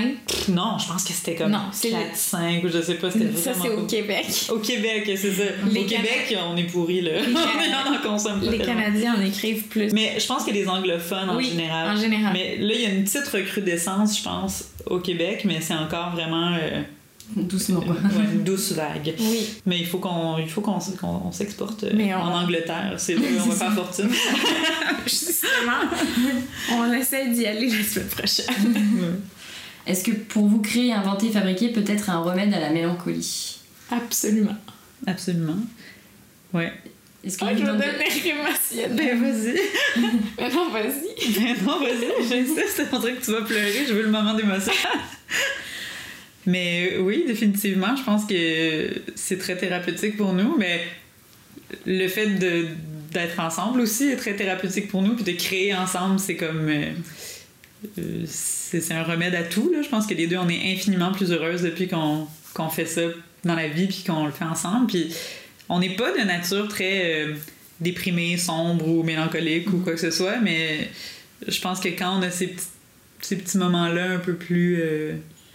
[0.50, 3.36] Non, je pense que c'était comme Non, c'est 4, 5 ou je sais pas, c'était
[3.36, 4.26] Ça, c'est au Québec.
[4.50, 5.44] Au Québec, c'est ça.
[5.72, 7.22] Les au Québec, on est pourris, là.
[7.22, 8.82] Les on en consomme pas Les tellement.
[8.82, 9.92] Canadiens en écrivent plus.
[9.94, 11.98] Mais je pense que les anglophones en oui, général.
[11.98, 12.34] en général.
[12.34, 16.12] Mais là, il y a une petite recrudescence, je pense, au Québec, mais c'est encore
[16.12, 16.82] vraiment euh,
[17.36, 17.94] Doucement, quoi.
[17.94, 19.14] ouais, une douce vague.
[19.20, 19.48] Oui.
[19.66, 22.96] Mais il faut qu'on il faut qu'on on s'exporte euh, on- en Angleterre.
[22.98, 24.10] C'est où on va faire fortune.
[25.06, 25.82] Justement,
[26.74, 28.46] on essaie d'y aller la semaine prochaine.
[29.86, 33.58] Est-ce que pour vous, créer, inventer, fabriquer peut être un remède à la mélancolie?
[33.92, 34.56] Absolument.
[35.08, 35.58] Absolument.
[36.54, 36.72] Ouais.
[37.24, 38.96] Est-ce que vous je vais devenir émotionnelle.
[38.96, 39.60] Ben vas-y.
[40.40, 41.32] Mais non, vas-y.
[41.34, 42.28] Ben non, vas-y.
[42.28, 42.82] J'insiste.
[42.92, 43.86] On dirait que tu vas pleurer.
[43.88, 44.72] Je veux le moment d'émotion.
[46.50, 50.58] Mais euh, oui, définitivement, je pense que c'est très thérapeutique pour nous.
[50.58, 50.82] Mais
[51.86, 52.66] le fait de
[53.12, 55.16] d'être ensemble aussi est très thérapeutique pour nous.
[55.16, 56.70] Puis de créer ensemble, c'est comme.
[56.70, 56.92] euh,
[57.98, 59.72] euh, c'est c'est un remède à tout.
[59.72, 59.82] Là.
[59.84, 63.02] Je pense que les deux, on est infiniment plus heureuses depuis qu'on qu'on fait ça
[63.46, 64.88] dans la vie puis qu'on le fait ensemble.
[64.88, 65.14] Puis
[65.70, 67.28] on n'est pas de nature très
[67.80, 70.90] déprimée, sombre ou mélancolique ou quoi que ce soit, mais
[71.48, 72.66] je pense que quand on a ces petits,
[73.22, 74.82] ces petits moments-là un peu plus.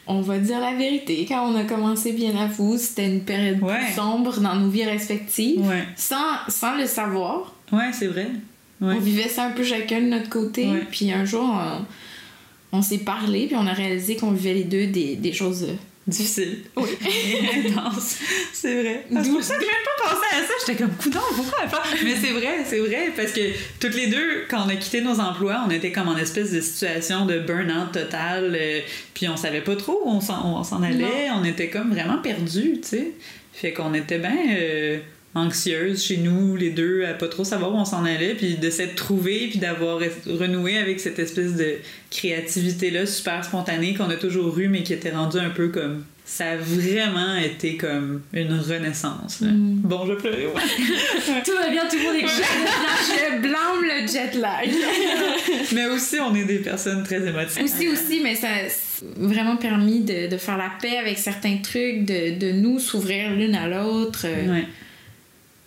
[0.07, 1.25] On va dire la vérité.
[1.27, 3.79] Quand on a commencé bien à vous, c'était une période Ouais.
[3.87, 5.67] plus sombre dans nos vies respectives.
[5.67, 6.17] Ouais, Sans,
[6.49, 7.55] sans le savoir.
[7.73, 8.29] ouais c'est vrai.
[8.81, 8.95] Ouais.
[8.97, 10.69] On vivait ça un peu chacun de notre côté.
[10.91, 11.49] Puis un jour,
[12.73, 15.69] on, on s'est parlé, puis on a réalisé qu'on vivait les deux des, des choses.
[16.07, 16.59] Difficile.
[16.77, 16.91] Oui.
[17.67, 18.19] Intense.
[18.53, 19.07] C'est vrai.
[19.09, 19.55] C'est pour ça?
[19.55, 20.53] que j'ai même pas pensé à ça.
[20.67, 21.89] J'étais comme, coudon, pourquoi elle parle?
[22.05, 23.11] Mais c'est vrai, c'est vrai.
[23.17, 23.41] Parce que
[23.81, 26.61] toutes les deux, quand on a quitté nos emplois, on était comme en espèce de
[26.61, 28.55] situation de burn-out total.
[28.55, 28.81] euh,
[29.15, 31.31] puis on savait pas trop où on s'en, où on s'en allait.
[31.35, 33.11] On était comme vraiment perdus, tu sais.
[33.55, 34.99] Fait qu'on était bien euh,
[35.35, 38.35] anxieuses chez nous, les deux, à pas trop savoir où on s'en allait.
[38.35, 41.75] Puis de s'être trouvés, puis d'avoir renoué avec cette espèce de
[42.11, 46.05] créativité-là super spontanée qu'on a toujours eue, mais qui était rendue un peu comme.
[46.27, 49.43] Ça a vraiment été comme une renaissance.
[49.43, 49.49] là.
[49.49, 49.81] Mm.
[49.85, 50.53] Bon, je pleurais, ouais.
[51.45, 52.27] Tout va bien, tout le monde est
[53.37, 54.71] Je blâme le jet lag.
[55.75, 57.63] mais aussi, on est des personnes très émotives.
[57.63, 58.69] aussi, aussi, mais ça a
[59.19, 63.55] vraiment permis de, de faire la paix avec certains trucs, de, de nous s'ouvrir l'une
[63.55, 64.23] à l'autre.
[64.25, 64.65] euh, Ouais.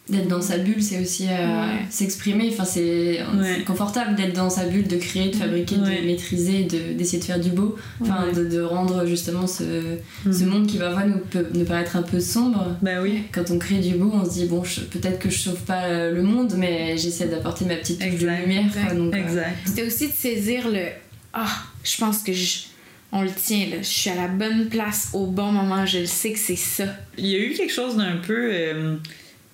[0.10, 1.80] D'être dans sa bulle, c'est aussi euh, Ouais.
[1.90, 2.50] s'exprimer.
[2.54, 3.20] Enfin, c'est
[3.66, 6.02] confortable d'être dans sa bulle, de créer, de fabriquer, Ouais.
[6.02, 7.76] de maîtriser, de- d'essayer de faire du beau.
[8.02, 8.34] Enfin, Ouais.
[8.34, 10.32] de, de rendre justement ce, Mhm.
[10.34, 12.78] ce monde qui parfois nous peut nous paraître un peu sombre.
[12.82, 13.24] Ben oui.
[13.34, 16.14] Quand on crée du beau, on se dit bon, peut-être que je sauve pas euh,
[16.14, 18.42] le monde, mais j'essaie d'apporter ma petite touche de Exact.
[18.46, 18.64] lumière.
[18.72, 18.94] quoi.
[18.96, 19.44] Donc, euh.
[19.66, 20.86] C'était aussi de saisir le
[21.34, 21.50] Ah,
[21.84, 22.60] je pense que je.
[23.12, 23.78] On le tient, là.
[23.82, 25.86] Je suis à la bonne place au bon moment.
[25.86, 26.86] Je le sais que c'est ça.
[27.18, 28.96] Il y a eu quelque chose d'un peu euh,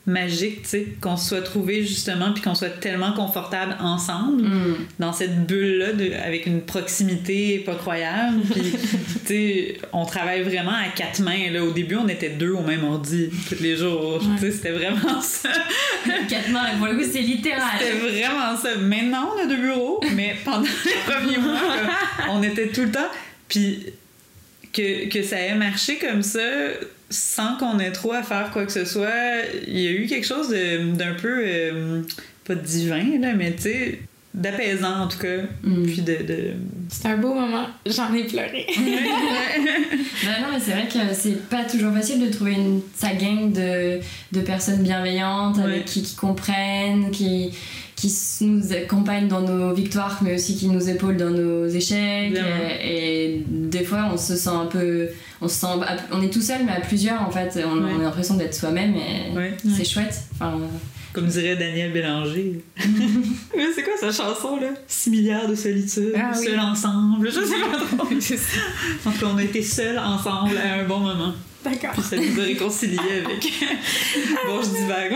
[0.05, 4.43] magique, tu sais, qu'on se soit trouvé justement, puis qu'on soit tellement confortable ensemble.
[4.43, 4.75] hmm.
[4.99, 8.41] dans cette bulle-là de- avec une proximité pas croyable.
[8.51, 8.71] Puis,
[9.25, 11.49] tu sais, on travaille vraiment à quatre mains.
[11.51, 11.63] Là.
[11.63, 14.21] Au début, on était deux au même ordi tous les jours.
[14.35, 15.49] Tu sais, c'était vraiment ça.
[16.27, 17.61] Quatre mains, pour le coup, c'est littéral.
[17.79, 18.75] C'était vraiment ça.
[18.77, 21.59] Maintenant, on a deux bureaux, mais pendant les premiers mois,
[22.29, 23.09] on était tout le temps.
[23.47, 23.85] Puis,
[24.73, 26.39] que, que ça ait marché comme ça,
[27.13, 29.10] sans qu'on ait trop à faire quoi que ce soit,
[29.67, 32.02] il y a eu quelque chose de- d'un peu, euh,
[32.45, 33.99] pas divin, là, mais tu sais,
[34.34, 35.43] d'apaisant en tout cas.
[35.63, 35.84] Mm.
[35.84, 36.15] Puis de.
[36.23, 36.52] de...
[36.89, 37.67] C'était un beau moment.
[37.86, 38.65] J'en ai pleuré.
[40.26, 43.52] Bah non, mais c'est vrai que c'est pas toujours facile de trouver une, sa gang
[43.52, 43.99] de,
[44.32, 45.63] de personnes bienveillantes, Ouais.
[45.63, 47.52] avec qui, qui comprennent, qui,
[48.09, 52.33] qui nous accompagnent dans nos victoires, mais aussi qui nous épaulent dans nos échecs.
[52.83, 55.07] Et, et des fois, on se sent un peu.
[55.41, 55.67] On, se sent,
[56.11, 57.59] on est tout seul, mais à plusieurs, en fait.
[57.65, 57.91] On, Ouais.
[57.95, 59.57] on a l'impression d'être soi-même et Ouais.
[59.75, 60.15] c'est chouette.
[60.33, 60.59] Enfin,
[61.13, 62.63] Comme dirait Daniel Bélanger.
[63.55, 64.69] Mais c'est quoi sa chanson là?
[64.87, 66.45] 6 milliards de solitude, Ah oui.
[66.45, 67.27] seuls ensemble.
[67.29, 68.07] Je sais pas trop.
[69.05, 71.33] En tout cas, on a été seuls ensemble à un bon moment.
[71.63, 71.91] D'accord.
[71.93, 73.52] Puis ça nous a réconciliés avec.
[74.47, 75.13] bon, je divague.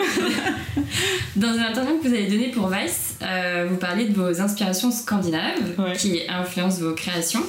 [1.35, 4.91] Dans une interview que vous avez donnée pour Vice, euh, vous parliez de vos inspirations
[4.91, 5.93] scandinaves Ouais.
[5.97, 7.43] qui influencent vos créations.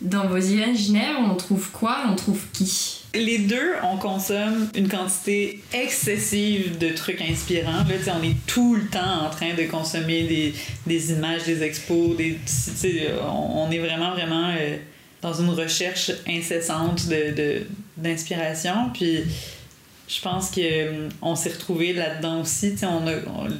[0.00, 1.98] Dans vos imaginaires, on trouve quoi?
[2.10, 3.00] On trouve qui?
[3.14, 7.84] Les deux, on consomme une quantité excessive de trucs inspirants.
[8.06, 10.52] Là, on est tout le temps en train de consommer des,
[10.86, 12.38] des images, des expos, des,
[13.22, 14.76] on, on est vraiment, vraiment euh,
[15.22, 17.62] dans une recherche incessante de, de-
[17.96, 18.90] d'inspiration.
[18.92, 19.24] Puis
[20.06, 22.74] je pense que euh, on s'est retrouvés là-dedans aussi.
[22.82, 23.12] On a,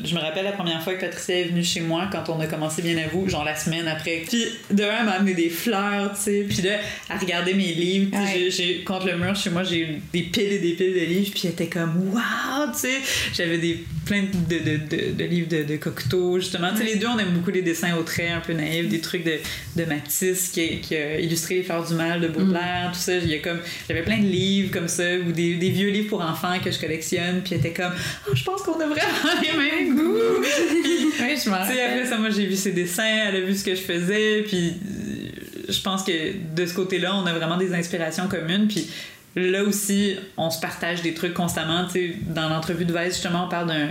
[0.05, 2.47] je me rappelle la première fois que Patricia est venue chez moi quand on a
[2.47, 4.25] commencé Bien à vous, genre la semaine après.
[4.29, 6.47] Puis de un, elle m'a amené des fleurs, tu sais.
[6.47, 6.77] Puis là,
[7.09, 8.15] à regarder mes livres.
[8.15, 8.51] Ouais.
[8.51, 11.31] J'ai, contre le mur chez moi, j'ai eu des piles et des piles de livres.
[11.33, 13.01] Puis elle était comme waouh, tu sais.
[13.33, 16.73] J'avais des plein de, de, de, de livres de, de Cocteau, justement.
[16.73, 19.01] Tu sais, les deux, on aime beaucoup les dessins au trait un peu naïfs, des
[19.01, 19.39] trucs de,
[19.77, 22.93] de Matisse qui, qui a illustré Les Fleurs du Mal de Baudelaire, mm.
[22.93, 23.17] tout ça.
[23.17, 26.11] Il y a comme, j'avais plein de livres comme ça, ou des, des vieux livres
[26.11, 27.93] pour enfants que je collectionne, puis elle était comme
[28.29, 30.19] oh, je pense qu'on a vraiment les mêmes goûts.
[30.41, 33.75] oui, je m'en Après ça, moi, j'ai vu ses dessins, elle a vu ce que
[33.75, 36.13] je faisais, puis euh, je pense que
[36.55, 38.89] de ce côté-là, on a vraiment des inspirations communes, puis
[39.37, 41.89] là aussi, on se partage des trucs constamment.
[41.89, 43.89] sais dans l'entrevue de Weiss, justement, on parle d'un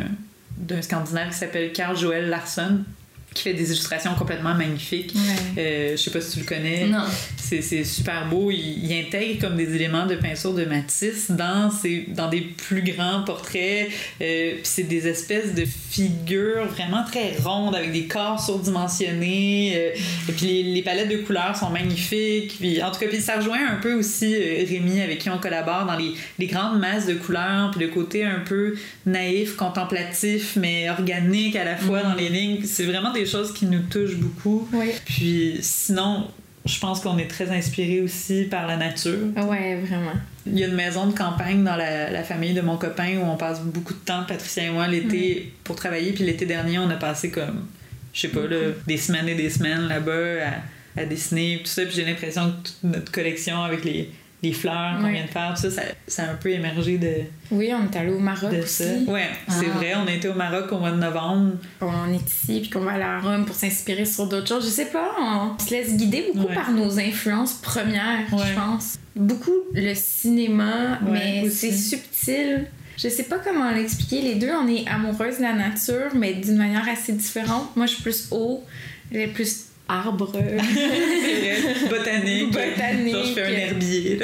[0.58, 2.84] d'un Scandinave qui s'appelle Carl Joel Larsson
[3.34, 5.14] qui fait des illustrations complètement magnifiques.
[5.58, 6.88] Euh, je sais pas si tu le connais.
[6.88, 7.04] Non.
[7.62, 8.52] C'est super beau.
[8.52, 13.24] Il, intègre comme des éléments de peinture de Matisse dans, ses, dans des plus grands
[13.24, 13.90] portraits.
[14.22, 19.74] Euh, c'est des espèces de figures vraiment très rondes avec des corps surdimensionnés.
[19.76, 22.56] Euh, et puis les, palettes de couleurs sont magnifiques.
[22.60, 25.38] Puis, en tout cas, puis ça rejoint un peu aussi euh, Rémi avec qui on
[25.38, 27.72] collabore dans les, les grandes masses de couleurs.
[27.72, 32.04] Puis le côté un peu naïf, contemplatif, mais organique à la fois mm.
[32.04, 32.62] dans les lignes.
[32.64, 34.68] C'est vraiment des choses qui nous touchent beaucoup.
[35.06, 36.28] Puis sinon,
[36.66, 39.20] je pense qu'on est très inspiré aussi par la nature.
[39.36, 40.14] Ouais, vraiment.
[40.46, 43.38] Il y a une maison de campagne dans la, famille de mon copain où on
[43.38, 46.14] passe beaucoup de temps, Patricia et moi, l'été pour travailler.
[46.14, 47.66] Puis l'été dernier, on a passé comme,
[48.14, 48.42] je sais pas,
[48.88, 50.48] des semaines et des semaines là-bas
[50.96, 51.84] à, à dessiner, tout ça.
[51.84, 54.10] Puis j'ai l'impression que toute notre collection avec les,
[54.44, 57.14] les fleurs qu'on vient de faire, tout ça, ça, a un peu émergé de.
[57.50, 59.06] Oui, on est allé au Maroc aussi.
[59.08, 59.78] Ouais, c'est ah.
[59.78, 61.54] vrai, on été au Maroc au mois de novembre.
[61.80, 64.66] On est ici, puis qu'on va aller à Rome pour s'inspirer sur d'autres choses.
[64.66, 69.00] Je sais pas, on se laisse guider beaucoup par nos influences premières, je pense.
[69.16, 72.68] Beaucoup le cinéma, mais c'est subtil.
[72.98, 74.22] Je sais pas comment l'expliquer.
[74.22, 77.76] Les deux, on est amoureuses de la nature, mais d'une manière assez différente.
[77.76, 78.64] Moi, je suis plus haut,
[79.12, 80.32] elle est plus arbre.
[81.90, 82.52] botanique.
[82.52, 83.16] Botanique.
[83.28, 84.20] je fais un herbier.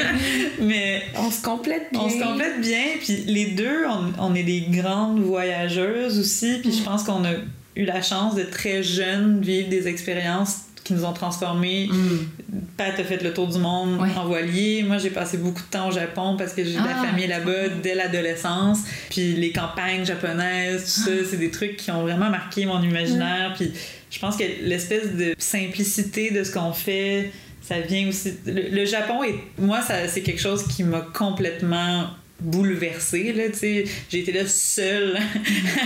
[0.60, 2.00] Mais on se complète bien.
[2.00, 2.84] On se complète bien.
[3.00, 3.84] Puis les deux,
[4.18, 6.58] on, est des grandes voyageuses aussi.
[6.60, 7.32] Puis je pense qu'on a
[7.76, 11.88] eu la chance de très jeunes vivre des expériences qui nous ont transformés.
[11.90, 12.58] Mm.
[12.76, 14.82] Pat a fait le tour du monde en voilier.
[14.82, 17.26] Moi, j'ai passé beaucoup de temps au Japon parce que j'ai de la ah, famille
[17.26, 18.80] là-bas dès l'adolescence.
[19.10, 23.54] Puis les campagnes japonaises, tout ça, c'est des trucs qui ont vraiment marqué mon imaginaire.
[23.56, 23.72] Puis
[24.14, 28.34] je pense que l'espèce de simplicité de ce qu'on fait, ça vient aussi.
[28.46, 32.06] Le, Japon, est, moi, c'est quelque chose qui m'a complètement
[32.40, 33.84] bouleversée là tu sais.
[34.10, 35.16] J'ai été là seule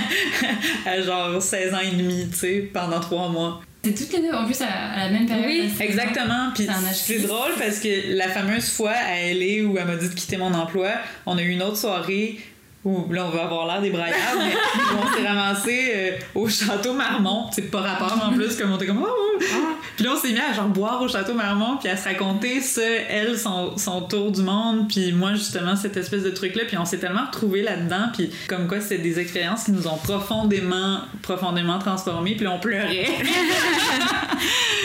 [0.87, 3.61] à genre 16 ans et demi tu sais pendant trois mois.
[3.85, 6.51] C'est toutes les deux en plus à, la même période oui exactement.
[6.55, 10.15] Puis c'est drôle parce que la fameuse fois à LA où elle m'a dit de
[10.15, 10.89] quitter mon emploi
[11.27, 12.39] on a eu une autre soirée
[12.85, 14.53] là on va avoir l'air des braillards, mais
[15.03, 17.47] on s'est ramassé euh, au château Marmont.
[17.53, 19.03] C'est pas rapport en plus, comme on était comme.
[19.03, 19.43] Oh, oh.
[19.53, 19.75] Ah.
[19.97, 22.61] Puis là on s'est mis à genre boire au château Marmont, puis à se raconter
[22.61, 26.77] ça, elle, son, son tour du monde, puis moi justement cette espèce de truc-là, puis
[26.79, 31.01] on s'est tellement retrouvés là-dedans, puis comme quoi c'est des expériences qui nous ont profondément,
[31.23, 33.07] profondément transformés, puis on pleurait.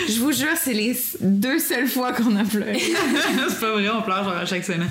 [0.10, 2.80] Je vous jure, c'est les deux seules fois qu'on a pleuré.
[3.50, 4.90] c'est pas vrai, on pleure genre à chaque semaine.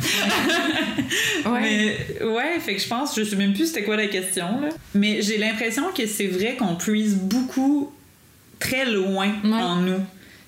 [1.47, 1.61] ouais.
[1.61, 4.69] Mais ouais, fait que je pense, je sais même plus c'était quoi la question, là.
[4.95, 7.91] Mais j'ai l'impression que c'est vrai qu'on puise beaucoup
[8.59, 10.01] très loin en nous.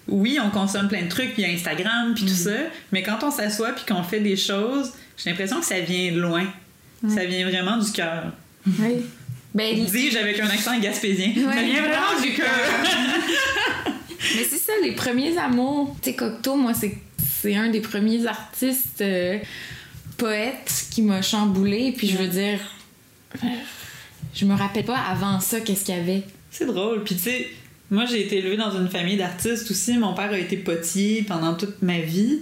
[0.06, 2.36] Oui, on consomme plein de trucs, puis Instagram, puis tout mm.
[2.36, 2.56] ça,
[2.92, 6.44] mais quand on s'assoit puis qu'on fait des choses, j'ai l'impression que ça vient loin.
[7.08, 8.32] Ça vient vraiment du cœur.
[8.66, 8.96] Oui.
[9.54, 11.32] Ben, Dis-je avec un accent gaspésien.
[11.32, 12.48] Ça vient vraiment du cœur.
[14.34, 15.94] mais c'est ça, les premiers amours.
[16.02, 19.00] Tu sais, Cocteau, moi, c'est un des premiers artistes.
[19.00, 19.38] Euh,
[20.16, 21.92] poète qui m'a chamboulé.
[21.96, 22.58] Puis je veux dire,
[24.34, 26.22] je me rappelle pas avant ça qu'est-ce qu'il y avait.
[26.50, 27.04] C'est drôle.
[27.04, 27.48] Puis tu sais,
[27.90, 29.98] moi j'ai été élevée dans une famille d'artistes aussi.
[29.98, 32.40] Mon père a été potier pendant toute ma vie.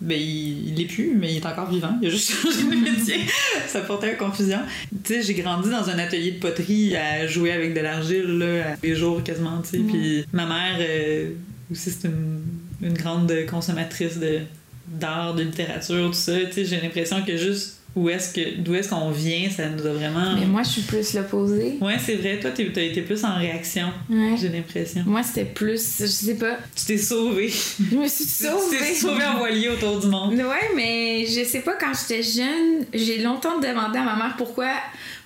[0.00, 1.96] Ben, il, l'est plus, mais il est encore vivant.
[2.02, 3.20] Il a juste changé de métier.
[3.68, 4.58] ça portait à confusion.
[5.04, 8.74] Tu sais, j'ai grandi dans un atelier de poterie à jouer avec de l'argile, là,
[8.82, 9.78] les jours quasiment, tu sais.
[9.78, 11.30] Puis ma mère euh,
[11.70, 12.42] aussi, c'est une,
[12.82, 14.40] une grande consommatrice de,
[14.86, 16.38] d'art, de littérature, tout ça.
[16.46, 19.84] Tu sais, j'ai l'impression que juste où est-ce que d'où est-ce qu'on vient, ça nous
[19.86, 20.34] a vraiment.
[20.38, 21.76] Mais moi, je suis plus l'opposé.
[21.80, 22.40] Ouais, c'est vrai.
[22.40, 23.92] Toi, t'as été plus en réaction.
[24.40, 25.02] J'ai l'impression.
[25.06, 26.56] Moi, c'était plus, je sais pas.
[26.74, 27.50] Tu t'es sauvée.
[27.50, 28.78] Je me suis sauvée.
[28.78, 30.32] tu t'es sauvée en voilier autour du monde.
[30.34, 31.74] Ouais, mais je sais pas.
[31.74, 34.70] Quand j'étais jeune, j'ai longtemps demandé à ma mère pourquoi,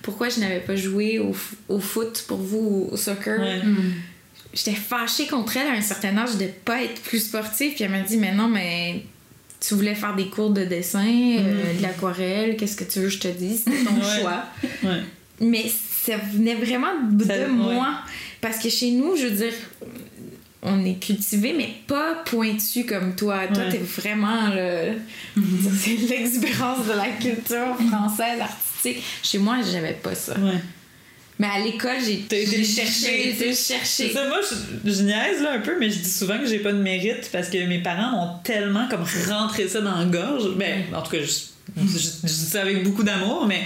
[0.01, 1.33] pourquoi je n'avais pas joué au,
[1.69, 3.39] au, foot pour vous, au soccer.
[3.63, 3.93] Hmm.
[4.53, 7.75] J'étais fâchée contre elle à un certain âge de pas être plus sportive.
[7.75, 9.03] Puis elle m'a dit, mais non, mais
[9.59, 13.13] tu voulais faire des cours de dessin, euh, de l'aquarelle, qu'est-ce que tu veux que
[13.13, 14.19] je te dise, c'était ton Ouais.
[14.21, 14.43] choix.
[14.83, 15.01] Ouais.
[15.41, 17.47] Mais ça venait vraiment de Ça- ouais.
[17.47, 17.99] moi.
[18.41, 19.53] Parce que chez nous, je veux dire,
[20.61, 23.47] on est cultivé, mais pas pointu comme toi.
[23.47, 24.93] Toi, t'es vraiment le...
[25.79, 29.03] C'est l'expérience de la culture française artistique.
[29.23, 30.35] Chez moi, j'avais pas ça.
[31.39, 33.35] Mais à l'école, j'ai été chercher.
[33.37, 34.11] j'ai chercher.
[34.11, 36.71] ça, moi, je, je niaise là un peu, mais je dis souvent que j'ai pas
[36.71, 40.55] de mérite parce que mes parents ont tellement comme rentré ça dans la gorge.
[40.55, 43.61] Ben, en tout cas, je, je- je dis ça avec beaucoup d'amour, mais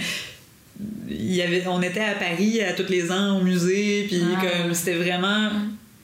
[1.10, 4.42] il y avait, on était à Paris à tous les ans au musée, puis Ah.
[4.46, 5.50] comme c'était vraiment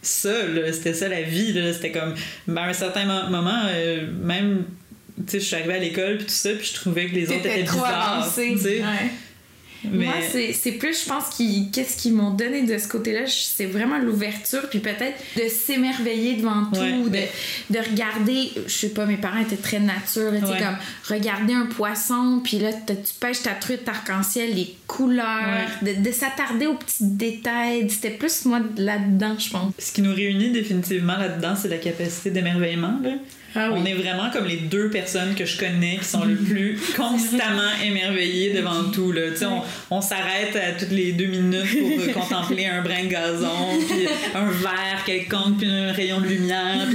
[0.01, 2.13] ça, là, c'était ça la vie, c'était comme,
[2.47, 4.63] ben, à un certain mo- moment, euh, même,
[5.17, 7.25] tu sais, je suis arrivée à l'école, puis tout ça, puis je trouvais que les
[7.29, 8.53] autres étaient trop bizarres, avancé.
[8.55, 8.79] tu sais.
[8.81, 9.11] Ouais.
[9.91, 10.13] Mais- Moi,
[10.53, 11.25] c'est plus, je pense,
[11.71, 16.65] qu'est-ce qu'ils m'ont donné de ce côté-là, c'est vraiment l'ouverture, puis peut-être de s'émerveiller devant
[16.73, 17.29] tout, Ouais, de, mais-
[17.69, 20.57] de regarder, je sais pas, mes parents étaient très nature, là, Ouais.
[20.59, 20.77] comme
[21.09, 26.67] regarder un poisson, puis là, tu pêches ta truite arc-en-ciel, les couleurs, de, de s'attarder
[26.67, 29.73] aux petits détails, c'était plus moi là-dedans, je pense.
[29.79, 32.99] Ce qui nous réunit définitivement là-dedans, c'est la capacité d'émerveillement.
[33.59, 36.79] Ah On est vraiment comme les deux personnes que je connais qui sont le plus
[36.95, 39.11] constamment émerveillées devant tout.
[39.11, 39.21] Là.
[39.41, 43.79] On, on s'arrête à toutes les deux minutes pour euh, contempler un brin de gazon,
[43.89, 46.87] puis un verre quelconque, puis un rayon de lumière.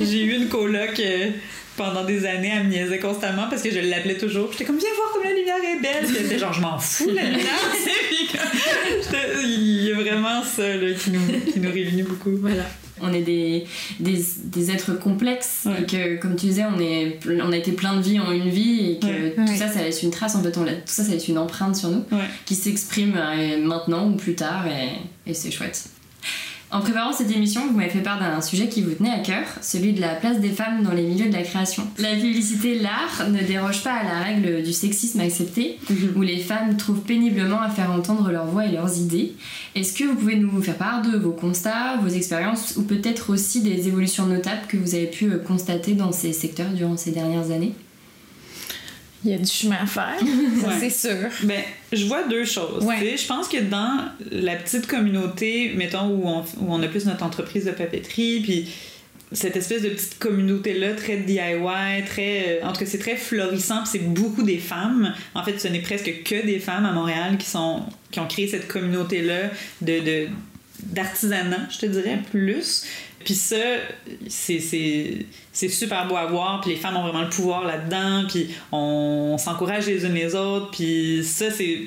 [0.00, 1.30] J'ai eu une coloc euh,
[1.76, 4.50] pendant des années, elle me niaisait constamment parce que je l'appelais toujours.
[4.52, 6.06] J'étais comme, viens voir comme la lumière est belle.
[6.06, 7.44] Puis elle était genre, je m'en fous, la lumière.
[9.42, 12.36] Il y a vraiment ça là, qui, nous, qui nous réunit beaucoup.
[12.40, 12.64] Voilà.
[13.02, 13.64] On est des,
[13.98, 15.82] des, des êtres complexes Ouais.
[15.82, 18.48] et que, comme tu disais, on, est, on a été plein de vies en une
[18.50, 19.34] vie et que Ouais.
[19.36, 19.56] tout Ouais.
[19.56, 20.34] ça, ça laisse une trace.
[20.36, 22.04] En fait, on tout ça, ça laisse une empreinte sur nous
[22.46, 25.84] qui s'exprime euh, maintenant ou plus tard et, et c'est chouette.
[26.72, 29.44] En préparant cette émission, vous m'avez fait part d'un sujet qui vous tenait à cœur,
[29.60, 31.82] celui de la place des femmes dans les milieux de la création.
[31.98, 35.78] La publicité, l'art, ne déroge pas à la règle du sexisme accepté,
[36.14, 39.32] où les femmes trouvent péniblement à faire entendre leur voix et leurs idées.
[39.74, 43.62] Est-ce que vous pouvez nous faire part de vos constats, vos expériences, ou peut-être aussi
[43.62, 47.50] des évolutions notables que vous avez pu euh, constater dans ces secteurs durant ces dernières
[47.50, 47.74] années?
[49.24, 50.74] Il y a du chemin à faire, ça Ouais.
[50.80, 51.28] c'est sûr.
[51.42, 51.60] Ben,
[51.92, 52.82] je vois deux choses.
[52.84, 53.16] Ouais.
[53.18, 57.22] Je pense que dans la petite communauté, mettons, où on, où on a plus notre
[57.22, 58.68] entreprise de papeterie, puis
[59.32, 62.60] cette espèce de petite communauté-là, très DIY, très.
[62.62, 65.12] euh, en tout cas, c'est très florissant, puis c'est beaucoup des femmes.
[65.34, 68.48] En fait, ce n'est presque que des femmes à Montréal qui, sont, qui ont créé
[68.48, 69.50] cette communauté-là
[69.82, 70.00] de.
[70.00, 70.26] de
[70.82, 72.84] d'artisanat, je te dirais, plus.
[73.24, 73.56] Puis ça,
[74.28, 79.36] c'est, super beau à voir, puis les femmes ont vraiment le pouvoir là-dedans, puis on,
[79.38, 81.82] s'encourage les unes les autres, puis ça, c'est...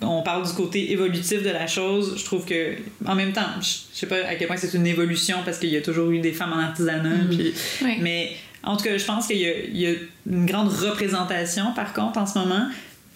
[0.00, 2.16] On parle du côté évolutif de la chose.
[2.18, 2.74] Je trouve que,
[3.06, 5.70] en même temps, je je sais pas à quel point c'est une évolution parce qu'il
[5.70, 7.98] y a toujours eu des femmes en artisanat, puis Ouais.
[8.00, 9.92] mais en tout cas, je pense qu'il y, y a
[10.28, 12.68] une grande représentation, par contre, en ce moment.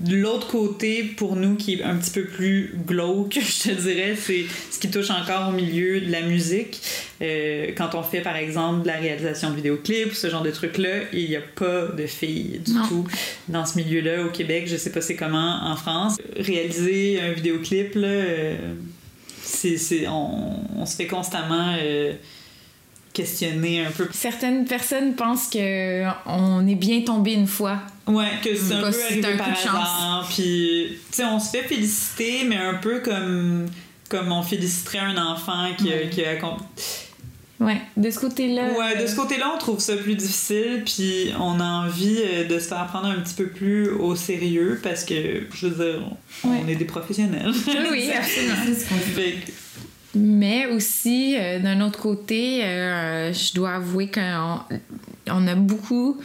[0.08, 4.44] L'autre côté, pour nous, qui est un petit peu plus glauque, je te dirais, c'est
[4.70, 6.80] ce qui touche encore au milieu de la musique.
[7.20, 11.00] Euh, quand on fait, par exemple, de la réalisation de vidéoclips, ce genre de trucs-là,
[11.12, 12.86] il n'y a pas de filles du Non.
[12.88, 13.06] tout
[13.48, 14.64] dans ce milieu-là au Québec.
[14.68, 16.16] Je sais pas c'est comment en France.
[16.36, 18.56] Réaliser un vidéoclip, là, euh,
[19.42, 22.14] c'est, c'est- on, on se fait constamment euh,
[23.12, 27.78] questionner un peu Certaines personnes pensent que on est bien tombé une fois.
[28.10, 30.28] Ouais, que c'est un peu arrivé un par hasard.
[30.34, 33.66] Puis, tu sais, on se fait féliciter, mais un peu comme,
[34.08, 36.08] comme on féliciterait un enfant qui, a- Ouais.
[36.10, 36.34] qui a.
[37.60, 38.68] Ouais, de ce côté-là.
[38.78, 42.58] Ouais, de ce côté-là, on trouve ça plus difficile, puis on a envie euh, de
[42.58, 46.02] se faire prendre un petit peu plus au sérieux parce que, je veux dire,
[46.42, 46.72] on Ouais.
[46.72, 47.52] est des professionnels.
[47.92, 48.54] Oui, absolument.
[48.66, 49.34] Ce qu'on fait.
[50.14, 54.60] Mais aussi, euh, d'un autre côté, euh, je dois avouer qu'on
[55.28, 56.18] on a beaucoup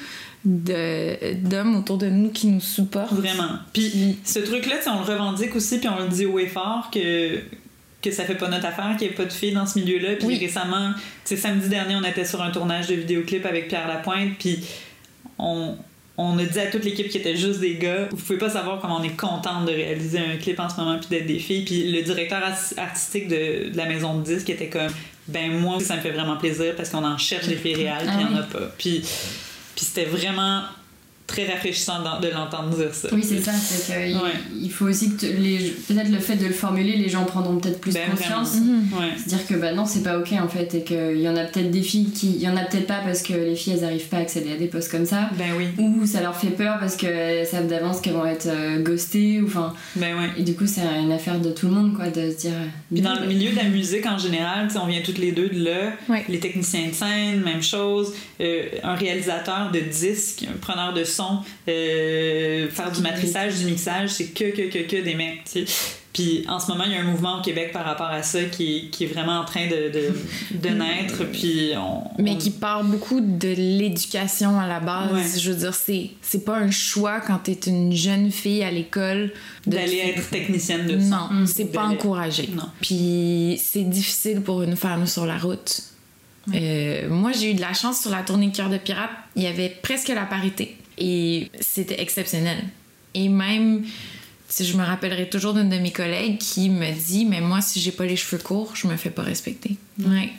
[0.45, 3.13] d'hommes autour de nous qui nous supportent.
[3.13, 3.49] Vraiment.
[3.73, 7.39] Puis ce truc-là, on le revendique aussi, puis on le dit haut et fort que
[8.01, 10.15] que ça fait pas notre affaire, qu'il n'y ait pas de filles dans ce milieu-là.
[10.17, 10.37] Puis Oui.
[10.37, 10.91] récemment,
[11.23, 14.59] samedi dernier, on était sur un tournage de vidéoclip avec Pierre Lapointe, puis
[15.39, 15.75] on,
[16.15, 18.79] on a dit à toute l'équipe qui était juste des gars, vous pouvez pas savoir
[18.79, 21.65] comment on est contente de réaliser un clip en ce moment, puis d'être des filles.
[21.65, 22.43] Puis le directeur
[22.77, 24.91] artistique de, de la maison de disques était comme,
[25.27, 28.15] ben moi, ça me fait vraiment plaisir parce qu'on en cherche des filles réelles, puis
[28.19, 28.71] il en a pas.
[28.77, 29.01] Puis,
[29.75, 30.63] puis c'était vraiment
[31.27, 33.09] très rafraîchissant de l'entendre dire ça.
[33.11, 33.51] Oui, c'est ça.
[33.51, 34.31] C'est il- Ouais.
[34.61, 37.81] il faut aussi que les peut-être le fait de le formuler, les gens prendront peut-être
[37.81, 38.55] plus Ben, conscience.
[38.55, 38.87] Mhm.
[38.93, 39.17] Ouais.
[39.21, 41.43] Se dire que bah non, c'est pas ok en fait, et qu'il y en a
[41.45, 42.31] peut-être des filles qui.
[42.35, 44.51] Il y en a peut-être pas parce que les filles elles arrivent pas à accéder
[44.53, 45.65] à des postes comme ça, Ben oui.
[45.83, 49.47] ou ça leur fait peur parce qu'elles savent d'avance qu'elles vont être euh, ghostées, ou
[49.47, 49.73] enfin.
[49.95, 50.29] Ben ouais.
[50.37, 52.53] Et du coup, c'est une affaire de tout le monde quoi, de se dire.
[52.91, 55.63] Puis dans le milieu de la musique en général, on vient toutes les deux de
[55.63, 55.93] là.
[56.07, 56.23] Ouais.
[56.29, 58.13] Les techniciens de scène, même chose.
[58.41, 64.09] Euh, un réalisateur de disques, un preneur de son, euh, faire du matrissage, du mixage,
[64.09, 65.43] c'est que, que, que, que des mecs.
[65.45, 65.73] tu sais.
[66.13, 68.41] Puis en ce moment, il y a un mouvement au Québec par rapport à ça
[68.45, 71.25] qui est, qui est vraiment en train de, de, de naître.
[71.25, 75.11] Puis on, Mais on- qui part beaucoup de l'éducation à la base.
[75.11, 75.39] Ouais.
[75.41, 79.33] Je veux dire, c'est, c'est pas un choix quand t'es une jeune fille à l'école
[79.67, 81.05] d'aller te- être technicienne de son.
[81.09, 81.47] Non, Mm.
[81.47, 82.49] c'est pas encouragé.
[82.55, 82.69] Non.
[82.81, 85.81] Puis c'est difficile pour une femme sur la route.
[86.53, 89.09] Euh, moi, j'ai eu de la chance sur la tournée Cœur de Pirate.
[89.35, 90.77] Il y avait presque la parité.
[90.97, 92.63] Et c'était exceptionnel.
[93.13, 93.85] Et même,
[94.59, 97.91] je me rappellerai toujours d'une de mes collègues qui me dit Mais moi, si j'ai
[97.91, 99.77] pas les cheveux courts, je me fais pas respecter.
[99.99, 100.31] Ouais.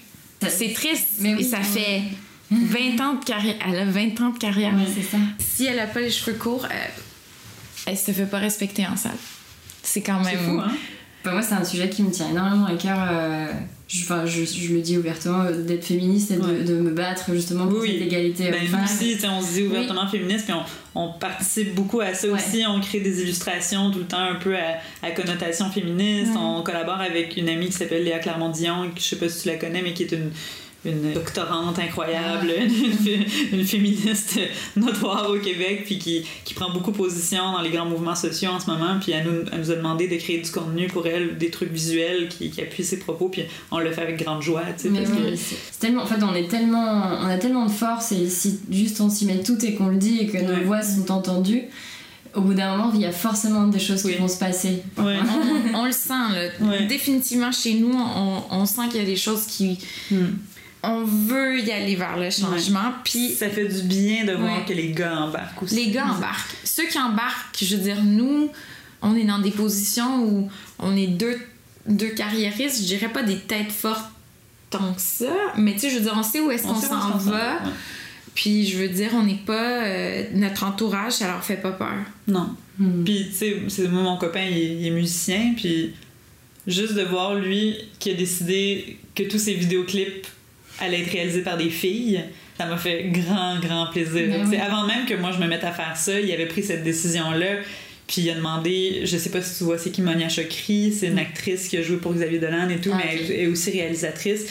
[0.49, 1.09] C'est triste.
[1.21, 1.65] Mais oui, et ça oui.
[1.65, 2.03] fait
[2.51, 3.57] 20 ans de carrière.
[3.67, 4.75] Elle a 20 ans de carrière.
[4.75, 5.19] Ouais, c'est ça.
[5.39, 6.91] Si elle a pas les cheveux courts, elle,
[7.87, 9.17] elle se fait pas respecter en salle.
[9.83, 10.39] C'est quand même.
[10.39, 10.73] C'est fou, hein?
[11.25, 12.99] Moi, c'est un sujet qui me tient énormément à cœur.
[13.11, 13.53] euh,
[13.89, 16.65] je, enfin, je, je le dis ouvertement, euh, d'être féministe et de, Ouais.
[16.65, 17.93] de me battre justement pour Oui.
[17.93, 20.55] cette égalité Ben, nous aussi, tu sais, on se dit ouvertement féministe, puis
[20.95, 22.35] on, on participe beaucoup à ça Ouais.
[22.35, 22.65] aussi.
[22.67, 26.33] On crée des illustrations tout le temps un peu à, à connotation féministe.
[26.37, 29.49] On collabore avec une amie qui s'appelle Léa Clermont-Dion, qui je sais pas si tu
[29.49, 30.31] la connais, mais qui est une,
[30.87, 34.39] une doctorante incroyable, une, fé- une féministe
[34.77, 38.61] notoire au Québec, puis qui, qui prend beaucoup position dans les grands mouvements sociaux en
[38.61, 38.99] ce moment.
[39.01, 41.71] Puis elle nous, elle nous a demandé de créer du contenu pour elle, des trucs
[41.73, 44.89] visuels qui, qui appuient ses propos, puis on le fait avec grande joie, tu sais,
[44.91, 47.71] Mais parce oui, c'est c'est tellement, en fait, on est tellement, on a tellement de
[47.71, 50.55] force et si juste on s'y met tout et qu'on le dit et que nos
[50.55, 50.65] Ouais.
[50.65, 51.63] voix sont entendues,
[52.35, 54.13] au bout d'un moment, il y a forcément des choses Oui.
[54.13, 54.83] qui vont se passer.
[54.99, 55.17] Ouais.
[55.75, 56.49] on, on le sent, là.
[56.61, 56.85] Ouais.
[56.87, 59.79] Définitivement, chez nous, on, on sent qu'il y a des choses qui.
[60.11, 60.25] Hmm.
[60.89, 64.65] On veut y aller vers le changement, puis ça fait du bien de voir Ouais.
[64.67, 65.75] que les gars embarquent aussi.
[65.75, 66.55] les gars embarquent.
[66.65, 68.51] Ceux qui embarquent, je veux dire, nous,
[69.03, 71.39] on est dans des positions où on est deux,
[71.89, 74.11] deux carriéristes, je dirais pas des têtes fortes
[74.71, 76.81] tant que ça, mais tu sais, je veux dire, on sait où est-ce On qu'on
[76.81, 77.71] s'en va, ouais.
[78.35, 79.85] puis je veux dire, on n'est pas.
[79.85, 81.95] euh, notre entourage, ça leur fait pas peur.
[82.29, 82.55] Non.
[82.79, 83.05] Hmm.
[83.05, 85.95] Puis, tu sais, c'est- moi, mon copain, il est, il est musicien, puis
[86.67, 90.27] juste de voir lui qui a décidé que tous ses vidéoclips
[90.81, 92.23] allaient être réalisés par des filles,
[92.59, 94.47] ça m'a fait grand, grand plaisir.
[94.47, 94.57] Oui.
[94.57, 97.57] Avant même que moi, je me mette à faire ça, il avait pris cette décision-là.
[98.07, 101.09] Puis il a demandé, je sais pas si tu vois, c'est qui Monia Chokri, c'est
[101.09, 103.73] une actrice qui a joué pour Xavier Dolan et tout, Ah, mais elle est aussi
[103.73, 104.47] réalisatrice.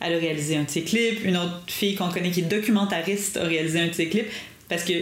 [0.00, 1.24] Elle a réalisé un de ses clips.
[1.24, 4.30] Une autre fille qu'on connaît qui est documentariste a réalisé un de ses clips.
[4.68, 4.92] Parce que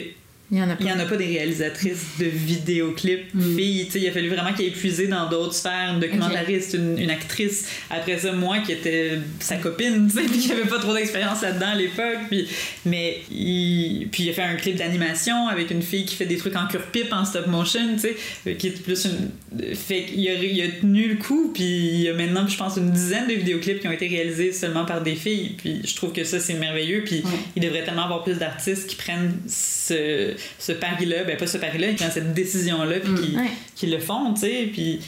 [0.52, 0.84] Il y en a pas.
[0.84, 3.56] il n'y en a pas des réalisatrices de vidéoclips Mm.
[3.56, 3.88] filles.
[3.94, 7.68] Il a fallu vraiment qu'il ait épuisé dans d'autres sphères, une documentariste, une, une actrice.
[7.90, 11.68] Après ça, moi qui était sa copine, tu puis qui avait pas trop d'expérience là-dedans
[11.72, 12.18] à l'époque.
[12.28, 12.46] Puis,
[12.84, 16.36] mais il, puis il a fait un clip d'animation avec une fille qui fait des
[16.36, 19.74] trucs en cure-pipe, en stop motion, tu sais, euh, qui est plus une.
[19.74, 22.76] Fait qu'il a, il a tenu le coup, puis il y a maintenant, je pense,
[22.76, 25.54] une dizaine de vidéoclips qui ont été réalisés seulement par des filles.
[25.56, 27.04] Puis je trouve que ça, c'est merveilleux.
[27.04, 27.22] Puis
[27.56, 31.88] il devrait tellement avoir plus d'artistes qui prennent ce, ce pari-là, ben pas ce pari-là,
[31.88, 33.20] qui prennent cette décision-là, puis Mm.
[33.20, 33.50] qui, Ouais.
[33.74, 34.68] qui le font, tu sais.
[34.72, 35.00] Puis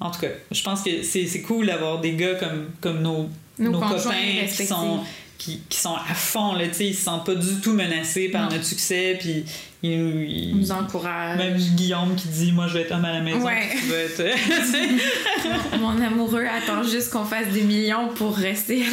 [0.00, 3.72] en tout cas, je pense que c'est cool d'avoir des gars comme, comme nos, Nos
[3.78, 5.00] copains qui sont,
[5.40, 6.86] qui, qui sont à fond, là, tu sais.
[6.88, 8.50] Ils se sentent pas du tout menacés par Non.
[8.50, 9.42] notre succès, puis
[9.82, 11.38] ils, ils- nous encourage.
[11.38, 13.62] même Guillaume qui dit Moi, je vais être homme à la maison, Ouais.
[13.80, 14.22] tu vas être.
[15.80, 18.84] Mon amoureux attend juste qu'on fasse des millions pour rester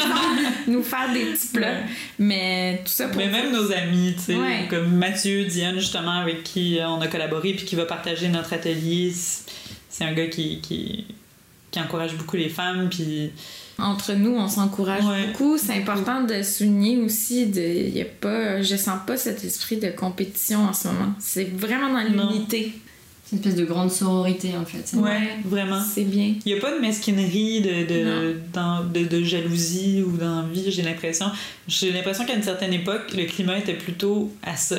[0.66, 1.72] nous faire des petits plats.
[1.72, 1.82] Ouais.
[2.18, 4.66] Mais tout ça pour Mais même nos amis, tu sais, Ouais.
[4.70, 8.52] comme Mathieu, Diane, justement, avec qui euh, on a collaboré puis qui va partager notre
[8.54, 9.50] atelier, c'est
[9.90, 11.04] c'est un gars qui, qui,
[11.70, 13.30] qui encourage beaucoup les femmes, puis
[13.78, 15.26] entre nous, on s'encourage Ouais.
[15.28, 15.56] beaucoup.
[15.58, 19.88] C'est important de souligner aussi, de, y a pas, je sens pas cet esprit de
[19.90, 21.12] compétition en ce moment.
[21.18, 22.72] C'est vraiment dans l'unité.
[23.24, 24.94] C'est une espèce de grande sororité en fait.
[24.96, 25.80] ouais, vraiment.
[25.82, 26.34] C'est bien.
[26.44, 28.34] Il n'y a pas de mesquinerie, de, de, Non.
[28.52, 31.26] dans- de, de jalousie ou d'envie, j'ai l'impression.
[31.66, 34.76] J'ai l'impression qu'à une certaine époque, le climat était plutôt à ça.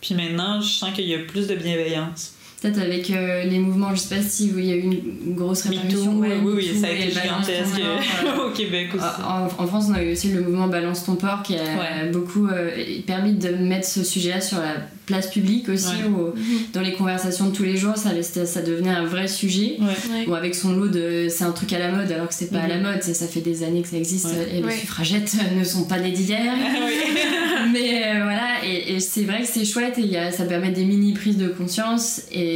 [0.00, 2.32] Puis maintenant, je sens qu'il y a plus de bienveillance.
[2.60, 5.64] Peut-être avec euh, les mouvements, je sais pas si il y a eu une grosse
[5.70, 9.04] oui, ouais, oui, oui, ça a été gigantesque porc, euh, au Québec aussi.
[9.26, 12.10] En, en France, on a eu aussi le mouvement Balance ton porc qui a Ouais.
[12.12, 12.70] beaucoup euh,
[13.06, 14.74] permis de mettre ce sujet-là sur la
[15.06, 16.08] place publique aussi, Ouais.
[16.08, 16.34] ou
[16.74, 19.76] dans les conversations de tous les jours, ça, ça devenait un vrai sujet.
[19.80, 20.26] Ouais.
[20.28, 22.60] Ou avec son lot de c'est un truc à la mode alors que c'est pas
[22.60, 22.82] à la Mhm.
[22.82, 24.58] mode, ça fait des années que ça existe Ouais.
[24.58, 26.40] et les suffragettes ne sont pas nées d'hier.
[26.44, 27.66] Ah.
[27.72, 30.44] Mais euh, voilà, et, et c'est vrai que c'est chouette et il y a, ça
[30.44, 32.49] permet des mini prises de conscience et,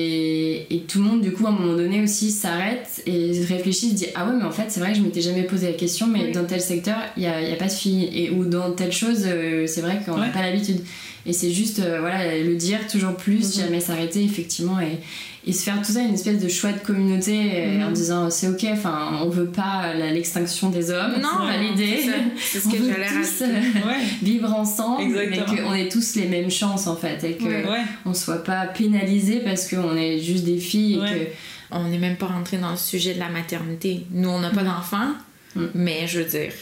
[0.70, 3.94] et tout le monde du coup à un moment donné aussi s'arrête et réfléchit, se
[3.94, 6.06] dit ah ouais mais en fait c'est vrai que je m'étais jamais posé la question
[6.06, 6.32] mais Oui.
[6.32, 8.92] dans tel secteur il y a, y a pas de filles et ou dans telle
[8.92, 10.32] chose euh, c'est vrai qu'on n'a Ouais.
[10.32, 10.80] pas l'habitude
[11.26, 13.62] et c'est juste euh, voilà le dire toujours plus, Mhm.
[13.64, 14.98] jamais s'arrêter effectivement et,
[15.46, 17.82] et se faire tout ça une espèce de chouette communauté euh, Mhm.
[17.84, 22.00] en disant c'est ok enfin on veut pas l'extinction des hommes, Non, l'idée.
[22.40, 23.06] c'est ce On que veut j'allais
[23.42, 24.04] euh, Ouais.
[24.22, 25.46] vivre ensemble, Exactement.
[25.52, 27.82] mais qu'on ait tous les mêmes chances en fait, et qu'on Ouais.
[28.06, 31.32] On soit pas pénalisé parce qu'on est juste des filles et Ouais.
[31.70, 34.06] On n'est même pas rentré dans le sujet de la maternité.
[34.12, 35.12] Nous, on n'a pas d'enfants,
[35.56, 35.64] Mm.
[35.74, 36.52] mais je veux dire,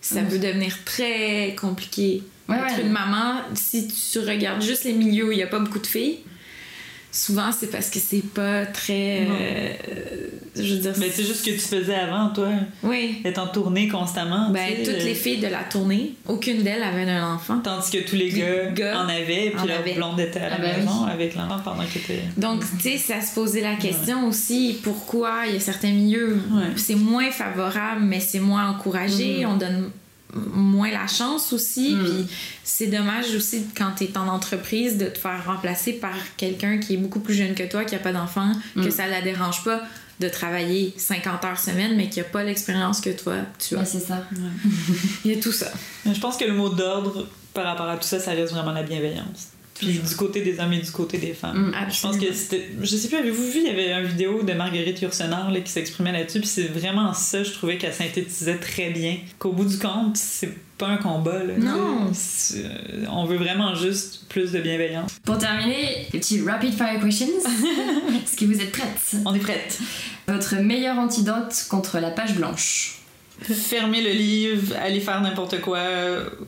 [0.00, 0.28] ça Mm.
[0.28, 2.22] peut devenir très compliqué.
[2.46, 2.52] que.
[2.52, 2.82] Ouais, Être ouais.
[2.82, 5.86] une maman, si tu regardes juste les milieux où il n'y a pas beaucoup de
[5.86, 6.18] filles,
[7.16, 9.26] souvent c'est parce que c'est pas très.
[9.28, 9.72] Euh,
[10.54, 10.92] je veux dire.
[10.98, 12.48] Mais c'est juste ce que tu faisais avant, toi.
[12.82, 13.20] Oui.
[13.24, 14.50] Être en tournée constamment.
[14.50, 17.58] Ben, tu sais, toutes euh, les filles de la tournée, aucune d'elles avait un enfant.
[17.62, 20.48] Tandis que tous les Les gars, gars en avaient, en puis leur blonde était à
[20.50, 21.10] la Ah ben maison oui.
[21.12, 22.20] avec l'enfant pendant que t'étais.
[22.36, 26.38] Donc, tu sais, ça se posait la question aussi pourquoi il y a certains milieux
[26.52, 26.64] Ouais.
[26.76, 29.50] c'est moins favorable, mais c'est moins encouragé, Mhm.
[29.50, 29.90] on donne
[30.52, 31.94] moins la chance aussi.
[31.94, 32.04] Mhm.
[32.04, 32.26] Puis
[32.64, 36.94] c'est dommage aussi quand tu es en entreprise de te faire remplacer par quelqu'un qui
[36.94, 38.90] est beaucoup plus jeune que toi, qui a pas d'enfant, que Mhm.
[38.90, 39.82] ça la dérange pas
[40.18, 43.84] de travailler 50 heures semaine, mais qui a pas l'expérience que toi, tu Ouais, as.
[43.84, 44.24] c'est ça.
[45.24, 45.70] Il y a tout ça.
[46.06, 48.72] Mais je pense que le mot d'ordre par rapport à tout ça, ça reste vraiment
[48.72, 49.48] la bienveillance.
[49.78, 51.68] Puis du côté des hommes et du côté des femmes.
[51.68, 51.90] Mm.
[51.90, 52.70] Je pense que c'était.
[52.80, 55.70] Je sais plus, avez-vous vu, il y avait une vidéo de Marguerite Yourcenar là, qui
[55.70, 59.18] s'exprimait là-dessus, puis c'est vraiment ça, je trouvais qu'elle synthétisait très bien.
[59.38, 61.54] Qu'au bout du compte, c'est pas un combat, là.
[61.58, 62.10] Non.
[62.10, 65.12] Euh, On veut vraiment juste plus de bienveillance.
[65.24, 67.26] Pour terminer, les petits rapid fire questions.
[68.24, 69.16] Est-ce que vous êtes prêtes?
[69.24, 69.78] On est prête.
[70.28, 72.98] Votre meilleur antidote contre la page blanche
[73.42, 75.78] Fermer le livre, aller faire n'importe quoi,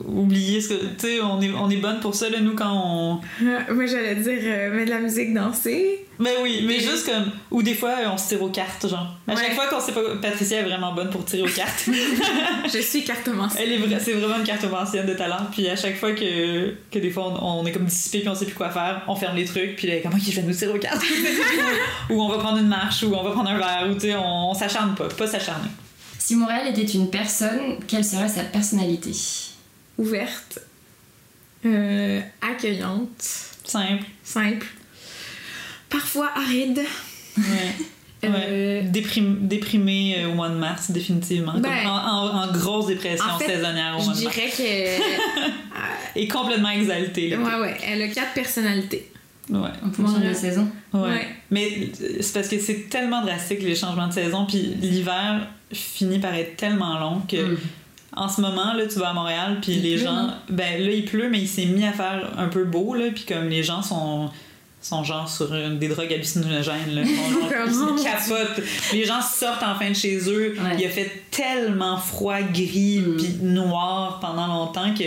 [0.05, 0.73] oublier ce que.
[0.73, 3.19] Tu sais, on est, on est bonne pour ça, là, nous, quand on.
[3.73, 6.05] Moi, j'allais dire euh, mettre de la musique danser.
[6.19, 7.31] Ben oui, mais Et- juste comme.
[7.51, 9.15] Ou des fois, on se tire aux cartes, genre.
[9.27, 9.39] À Ouais.
[9.41, 10.01] chaque fois qu'on sait pas.
[10.21, 11.87] Patricia est vraiment bonne pour tirer aux cartes.
[12.73, 13.63] Je suis cartomancienne.
[13.65, 15.45] Elle est vra- c'est vraiment une cartomancienne de talent.
[15.51, 18.35] Puis à chaque fois que, que des fois on, on est comme dissipé puis on
[18.35, 19.75] sait plus quoi faire, on ferme les trucs.
[19.77, 21.01] Puis là, comme, ok, je vais nous tirer aux cartes.
[22.09, 24.15] ou on va prendre une marche, ou on va prendre un verre, ou tu sais,
[24.15, 25.07] on, on s'acharne pas.
[25.07, 25.69] Pas s'acharner.
[26.29, 29.09] Si Montréal était une personne, quelle serait sa personnalité?
[29.97, 30.59] Ouverte,
[31.65, 33.09] euh, accueillante,
[33.63, 34.03] Simple.
[34.23, 34.67] simple,
[35.89, 36.81] parfois aride.
[37.35, 37.43] Ouais.
[38.25, 41.53] Euh, Déprim- déprimé euh, au mois de mars, définitivement.
[41.53, 44.35] Comme Ben, en, en- en grosse dépression en fait, saisonnière au Je mois de mars.
[44.35, 46.19] dirais que.
[46.19, 47.29] Et complètement exalté.
[47.29, 47.37] là.
[47.37, 49.09] ouais, ouais, elle a quatre personnalités.
[49.49, 49.69] Ouais.
[49.85, 50.99] en fonction des saisons Ouais.
[51.01, 51.27] Ouais.
[51.51, 51.69] Mais
[52.01, 56.33] euh, c'est parce que c'est tellement drastique les changements de saison, puis l'hiver finit par
[56.35, 57.57] être tellement long que Mm.
[58.15, 60.33] en ce moment là, tu vas à Montréal, puis les pleut, gens, non?
[60.49, 63.25] ben là il pleut, mais il s'est mis à faire un peu beau là, puis
[63.25, 64.29] comme les gens sont
[64.81, 68.63] sont genre sur une- des drogues hallucinogènes là, Ils genre- capotent.
[68.93, 70.55] Les gens sortent enfin de chez eux.
[70.57, 70.75] Ouais.
[70.79, 73.17] Il a fait tellement froid, gris, Mm.
[73.17, 75.03] puis noir pendant longtemps que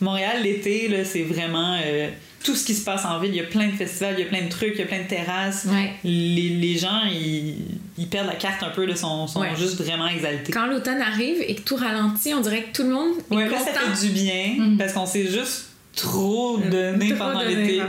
[0.00, 2.08] Montréal l'été là, c'est vraiment euh,
[2.44, 3.30] tout ce qui se passe en ville.
[3.30, 4.86] Il y a plein de festivals, il y a plein de trucs, il y a
[4.86, 5.92] plein de terrasses Ouais.
[6.04, 7.56] les, les gens, ils,
[7.98, 9.56] ils perdent la carte un peu, là, sont, sont Ouais.
[9.56, 10.52] juste vraiment exaltés.
[10.52, 13.48] Quand l'automne arrive et que tout ralentit, on dirait que tout le monde est Ouais,
[13.48, 13.64] là, content.
[13.72, 14.76] ça fait du bien, Mhm.
[14.78, 15.66] parce qu'on s'est juste
[15.96, 17.82] trop donné Trop pendant donné l'été.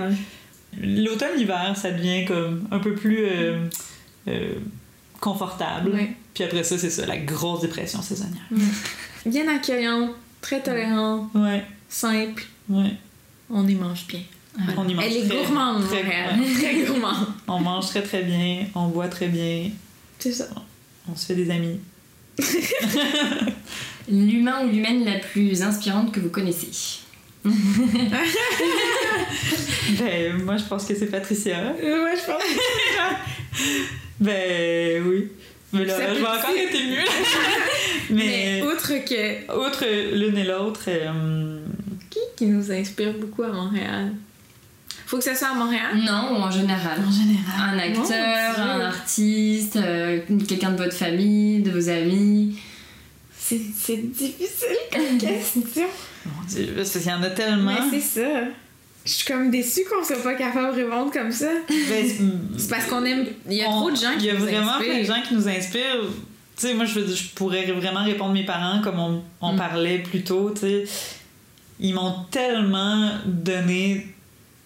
[0.82, 3.66] L'automne-hiver, ça devient comme un peu plus euh,
[4.28, 4.54] euh,
[5.20, 5.92] confortable.
[6.34, 8.44] Puis après ça, c'est ça, la grosse dépression saisonnière.
[9.26, 12.46] Bien accueillante, très tolérante, Ouais, simple.
[13.52, 14.22] On y mange bien.
[14.78, 16.02] On y mange Elle est gourmande, très-.
[16.56, 17.28] Très gourmande.
[17.48, 19.70] On mange très très bien, on boit très bien,
[20.18, 20.48] C'est ça.
[21.10, 21.80] on se fait des amis.
[24.12, 27.00] L'humain ou l'humaine la plus inspirante que vous connaissez
[30.00, 31.58] Ben, moi, je pense que c'est Patricia.
[31.82, 32.44] Ouais, je pense.
[34.20, 35.28] Ben oui.
[35.74, 37.06] Mais là, je vais encore être- émue.
[38.10, 39.68] Mais Mais, outre que.
[39.68, 39.86] outre
[40.16, 41.60] l'une et l'autre, euh,
[42.10, 44.14] Qui qui nous inspire beaucoup à Montréal?
[45.10, 45.98] Faut que ça soit à Montréal?
[46.06, 47.74] Non, ou en général général.
[47.74, 52.56] Un acteur, un artiste, euh, quelqu'un de votre famille, de vos amis.
[53.36, 55.88] C'est difficile comme question.
[56.26, 57.72] Mon Dieu, parce qu'il y en a tellement.
[57.92, 58.30] Mais c'est ça.
[59.06, 61.50] Je suis comme déçue qu'on soit pas capable de répondre comme ça.
[61.68, 62.06] Ben,
[62.58, 63.26] C'est parce qu'on aime.
[63.50, 64.90] Il y a on- trop de gens qui Il y a nous vraiment inspirent.
[64.92, 66.02] plein de gens qui nous inspirent.
[66.56, 69.58] Tu sais, moi, je, je pourrais vraiment répondre mes parents comme on, on Mm.
[69.58, 70.84] parlait plus tôt, tu sais.
[71.80, 74.06] Ils m'ont tellement donné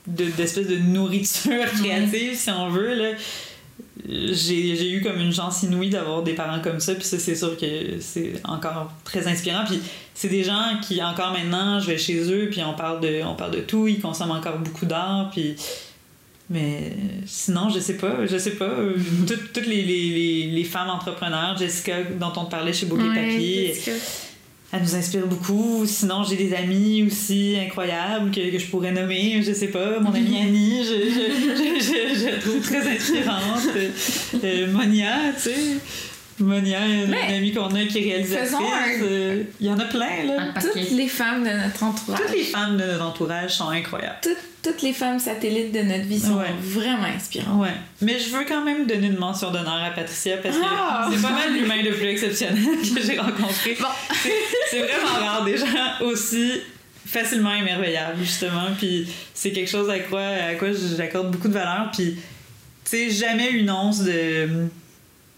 [0.08, 2.96] d'espèce de, nourriture créative, si on veut.
[2.96, 3.12] Là.
[4.06, 7.36] J'ai j'ai eu comme une chance inouïe d'avoir des parents comme ça, puis ça, c'est
[7.36, 9.64] sûr que c'est encore très inspirant.
[9.66, 9.80] Puis
[10.14, 13.36] c'est des gens qui, encore maintenant, je vais chez eux, puis on parle de, on
[13.36, 15.56] parle de tout, ils consomment encore beaucoup d'art, puis.
[16.50, 16.96] Mais
[17.26, 18.70] sinon, je sais pas, je sais pas.
[19.26, 23.04] Toutes, toutes les, les, les, les femmes entrepreneurs, Jessica, dont on te parlait chez Bouquet
[23.04, 23.92] Ouais, Papier, Jessica.
[24.74, 25.86] Elle nous inspire beaucoup.
[25.86, 29.40] Sinon, j'ai des amis aussi incroyables que, que je pourrais nommer.
[29.44, 33.70] Je sais pas, mon amie Annie, je, je, je, trouve très inspirante.
[34.44, 35.78] Euh, Monia, tu sais.
[36.40, 40.48] Monia, une, amie qu'on a qui faisons un- Euh, Il y en a plein, là.
[40.54, 40.68] Paquet.
[40.68, 42.20] Toutes les femmes de notre entourage.
[42.22, 44.18] Toutes les femmes de notre entourage sont incroyables.
[44.22, 46.48] Toutes, toutes les femmes satellites de notre vie sont Ouais.
[46.60, 47.62] vraiment inspirantes.
[47.62, 47.74] Ouais.
[48.02, 51.08] Mais je veux quand même donner une mention d'honneur à Patricia parce que Ah!
[51.14, 52.64] c'est pas mal l'humain le plus exceptionnel
[52.96, 53.78] que j'ai rencontré.
[53.80, 53.88] Bon.
[54.24, 54.32] C'est-
[54.72, 55.66] C'est vraiment rare des gens
[56.02, 56.52] aussi
[57.06, 58.70] facilement émerveillables, justement.
[58.80, 61.92] Puis c'est quelque chose à quoi, à quoi j'accorde beaucoup de valeur.
[61.94, 62.20] Puis, tu
[62.86, 64.48] sais, jamais une once de.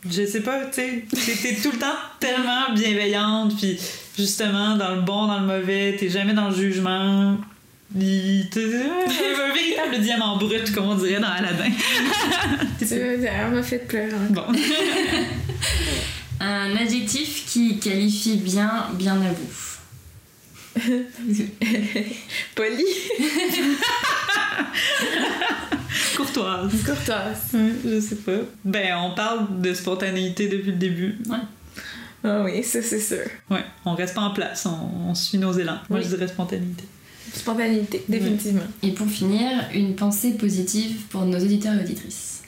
[0.09, 1.03] Je sais pas, tu sais,
[1.41, 3.79] t'es- tout le temps tellement bienveillante, puis
[4.17, 7.37] justement, dans le bon, dans le mauvais, t'es jamais dans le jugement.
[7.97, 11.69] Il- un véritable diamant brut, comme on dirait dans Aladdin.
[12.91, 14.11] Elle m'a fait pleurer.
[14.29, 14.51] encore.
[14.51, 14.59] Bon.
[16.41, 19.51] Un adjectif qui qualifie bien, bien à vous.
[22.55, 22.85] Poli.
[26.15, 26.71] Courtoise.
[26.83, 27.41] Courtoise.
[27.53, 28.31] Ouais, je sais pas.
[28.63, 31.17] Ben, on parle de spontanéité depuis le début.
[32.23, 33.25] Ah oui, ça c'est sûr.
[33.51, 35.77] Ouais, on reste pas en place, on, on suit nos élans.
[35.89, 36.05] Moi, Oui.
[36.09, 36.83] je dirais spontanéité.
[37.33, 38.63] Spontanéité, définitivement.
[38.81, 42.41] Et pour finir, une pensée positive pour nos auditeurs et auditrices.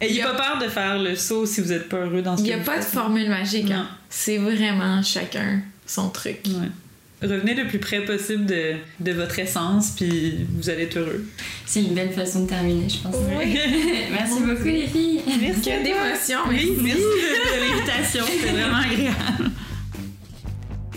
[0.00, 2.36] Ayez Y a- pas peur de faire le saut si vous êtes pas heureux dans
[2.36, 3.68] ce Il n'y a pas de formule magique.
[3.68, 3.76] Non.
[3.76, 3.88] hein.
[4.08, 6.38] C'est vraiment chacun son truc.
[6.46, 6.68] Ouais.
[7.20, 11.26] Revenez le plus près possible de, de votre essence, puis vous allez être heureux.
[11.66, 13.16] C'est une belle façon de terminer, je pense.
[13.36, 13.58] Oui.
[14.12, 15.22] Merci beaucoup les filles.
[15.40, 15.60] Merci.
[15.62, 19.50] Que d'émotion, Oui, merci de, l'invitation, c'était vraiment agréable.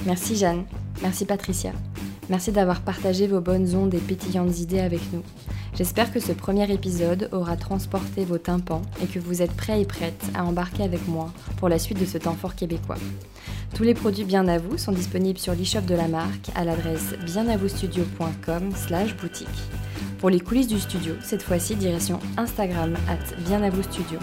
[0.06, 0.64] Merci Jeanne,
[1.02, 1.74] merci Patricia.
[2.30, 5.24] Merci d'avoir partagé vos bonnes ondes et pétillantes idées avec nous.
[5.74, 9.86] J'espère que ce premier épisode aura transporté vos tympans et que vous êtes prêts et
[9.86, 12.98] prêtes à embarquer avec moi pour la suite de ce temps fort québécois.
[13.74, 17.16] Tous les produits bien à vous sont disponibles sur l'e-shop de la marque à l'adresse
[17.26, 19.48] bienavoustudio.com slash boutique.
[20.20, 24.20] Pour les coulisses du studio, cette fois-ci direction Instagram at bienavoustudio.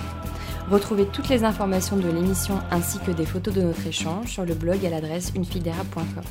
[0.71, 4.55] Retrouvez toutes les informations de l'émission ainsi que des photos de notre échange sur le
[4.55, 6.25] blog à l'adresse unefidera.com.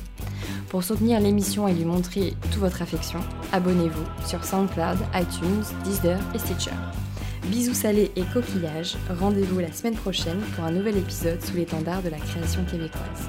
[0.68, 3.20] Pour soutenir l'émission et lui montrer toute votre affection,
[3.52, 6.76] abonnez-vous sur SoundCloud, iTunes, Deezer et Stitcher.
[7.46, 12.10] Bisous salés et coquillages, rendez-vous la semaine prochaine pour un nouvel épisode sous l'étendard de
[12.10, 13.28] la création québécoise.